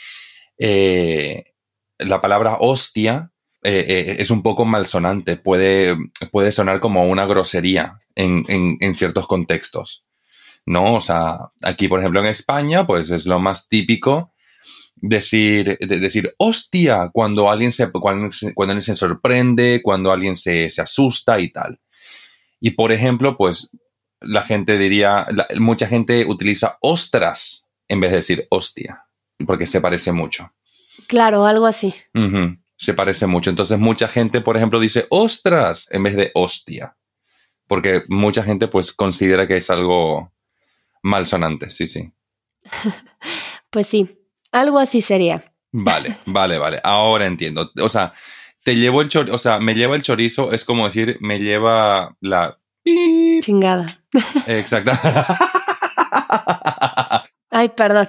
eh, 0.58 1.54
la 1.98 2.20
palabra 2.20 2.58
hostia 2.60 3.32
eh, 3.68 4.16
es 4.20 4.30
un 4.30 4.42
poco 4.42 4.64
malsonante, 4.64 5.36
puede, 5.36 5.96
puede 6.30 6.52
sonar 6.52 6.78
como 6.78 7.04
una 7.06 7.26
grosería 7.26 8.00
en, 8.14 8.44
en, 8.48 8.94
ciertos 8.94 9.26
contextos. 9.26 10.04
¿No? 10.64 10.94
O 10.94 11.00
sea, 11.00 11.50
aquí, 11.62 11.86
por 11.88 12.00
ejemplo, 12.00 12.20
en 12.20 12.26
España, 12.26 12.86
pues 12.86 13.10
es 13.10 13.26
lo 13.26 13.38
más 13.38 13.68
típico 13.68 14.32
decir, 14.96 15.78
decir 15.78 16.32
hostia 16.38 17.10
cuando 17.12 17.50
alguien 17.50 17.72
se, 17.72 17.90
cuando, 17.90 18.30
alguien 18.56 18.82
se 18.82 18.96
sorprende, 18.96 19.80
cuando 19.82 20.12
alguien 20.12 20.36
se, 20.36 20.68
asusta 20.78 21.38
y 21.40 21.50
tal. 21.50 21.80
Y 22.60 22.70
por 22.70 22.92
ejemplo, 22.92 23.36
pues 23.36 23.70
la 24.20 24.42
gente 24.42 24.78
diría, 24.78 25.26
mucha 25.58 25.86
gente 25.86 26.24
utiliza 26.26 26.78
ostras 26.80 27.68
en 27.88 28.00
vez 28.00 28.10
de 28.10 28.16
decir 28.16 28.46
hostia, 28.50 29.04
porque 29.46 29.66
se 29.66 29.80
parece 29.80 30.12
mucho. 30.12 30.52
Claro, 31.06 31.46
algo 31.46 31.66
así. 31.66 31.94
Se 32.76 32.94
parece 32.94 33.26
mucho. 33.26 33.50
Entonces 33.50 33.78
mucha 33.78 34.08
gente, 34.08 34.40
por 34.40 34.56
ejemplo, 34.56 34.80
dice 34.80 35.06
ostras 35.10 35.88
en 35.90 36.02
vez 36.02 36.16
de 36.16 36.30
hostia, 36.34 36.96
porque 37.66 38.02
mucha 38.08 38.42
gente 38.42 38.68
pues 38.68 38.92
considera 38.92 39.46
que 39.46 39.56
es 39.56 39.70
algo 39.70 40.32
malsonante, 41.02 41.70
sí, 41.70 41.86
sí. 41.86 42.12
pues 43.70 43.86
sí, 43.86 44.18
algo 44.52 44.78
así 44.78 45.00
sería. 45.00 45.52
Vale, 45.72 46.16
vale, 46.26 46.58
vale. 46.58 46.80
Ahora 46.82 47.26
entiendo. 47.26 47.70
O 47.80 47.88
sea, 47.88 48.12
te 48.64 48.76
llevo 48.76 49.02
el 49.02 49.08
chorizo, 49.08 49.34
o 49.34 49.38
sea, 49.38 49.60
me 49.60 49.74
lleva 49.74 49.96
el 49.96 50.02
chorizo, 50.02 50.52
es 50.52 50.64
como 50.64 50.86
decir, 50.86 51.18
me 51.20 51.38
lleva 51.38 52.16
la... 52.20 52.58
Chingada. 53.40 54.00
Exacto. 54.46 54.92
Ay, 57.50 57.70
perdón. 57.70 58.08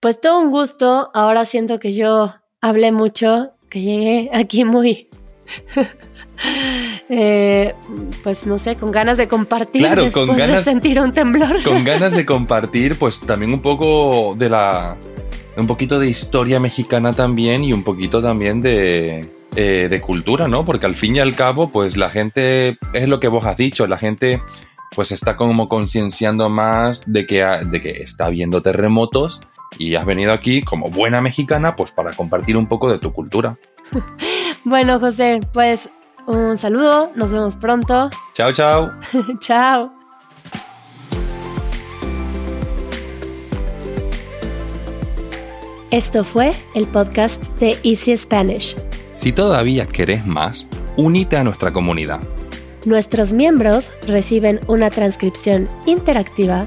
Pues 0.00 0.20
todo 0.20 0.40
un 0.40 0.50
gusto. 0.50 1.10
Ahora 1.12 1.44
siento 1.44 1.78
que 1.78 1.92
yo 1.92 2.34
hablé 2.60 2.92
mucho, 2.92 3.52
que 3.68 3.82
llegué 3.82 4.30
aquí 4.32 4.64
muy 4.64 5.08
Eh, 7.10 7.74
pues 8.22 8.46
no 8.46 8.58
sé, 8.58 8.76
con 8.76 8.92
ganas 8.92 9.18
de 9.18 9.26
compartir. 9.26 9.82
Claro, 9.82 10.12
con 10.12 10.36
ganas 10.36 10.58
de 10.58 10.64
sentir 10.64 11.00
un 11.00 11.10
temblor. 11.12 11.64
Con 11.64 11.82
ganas 11.84 12.12
de 12.12 12.24
compartir, 12.24 12.96
pues 12.96 13.20
también 13.20 13.52
un 13.52 13.60
poco 13.60 14.36
de 14.38 14.48
la. 14.48 14.96
Un 15.56 15.66
poquito 15.66 15.98
de 15.98 16.08
historia 16.08 16.60
mexicana 16.60 17.12
también 17.14 17.64
y 17.64 17.72
un 17.72 17.82
poquito 17.82 18.22
también 18.22 18.60
de, 18.60 19.28
eh, 19.56 19.88
de 19.90 20.00
cultura, 20.00 20.46
¿no? 20.46 20.64
Porque 20.64 20.86
al 20.86 20.94
fin 20.94 21.16
y 21.16 21.18
al 21.18 21.34
cabo, 21.34 21.70
pues 21.70 21.96
la 21.96 22.10
gente, 22.10 22.76
es 22.92 23.08
lo 23.08 23.18
que 23.18 23.26
vos 23.26 23.44
has 23.44 23.56
dicho, 23.56 23.88
la 23.88 23.98
gente 23.98 24.40
pues 24.94 25.10
está 25.10 25.36
como 25.36 25.68
concienciando 25.68 26.48
más 26.48 27.02
de 27.06 27.26
que, 27.26 27.42
de 27.42 27.80
que 27.80 27.90
está 28.02 28.26
habiendo 28.26 28.62
terremotos 28.62 29.40
y 29.76 29.94
has 29.94 30.06
venido 30.06 30.32
aquí 30.32 30.62
como 30.62 30.90
buena 30.90 31.20
mexicana 31.20 31.76
pues 31.76 31.92
para 31.92 32.12
compartir 32.12 32.56
un 32.56 32.66
poco 32.66 32.90
de 32.90 32.98
tu 32.98 33.12
cultura. 33.12 33.58
bueno, 34.64 34.98
José, 34.98 35.40
pues 35.52 35.88
un 36.26 36.56
saludo, 36.58 37.10
nos 37.14 37.32
vemos 37.32 37.56
pronto. 37.56 38.10
Chao, 38.34 38.52
chao. 38.52 38.92
chao. 39.40 39.92
Esto 45.90 46.22
fue 46.22 46.52
el 46.74 46.86
podcast 46.86 47.42
de 47.60 47.78
Easy 47.82 48.14
Spanish. 48.14 48.76
Si 49.14 49.32
todavía 49.32 49.86
querés 49.86 50.26
más, 50.26 50.66
unite 50.98 51.38
a 51.38 51.44
nuestra 51.44 51.72
comunidad. 51.72 52.20
Nuestros 52.84 53.32
miembros 53.32 53.90
reciben 54.06 54.60
una 54.68 54.90
transcripción 54.90 55.66
interactiva, 55.86 56.66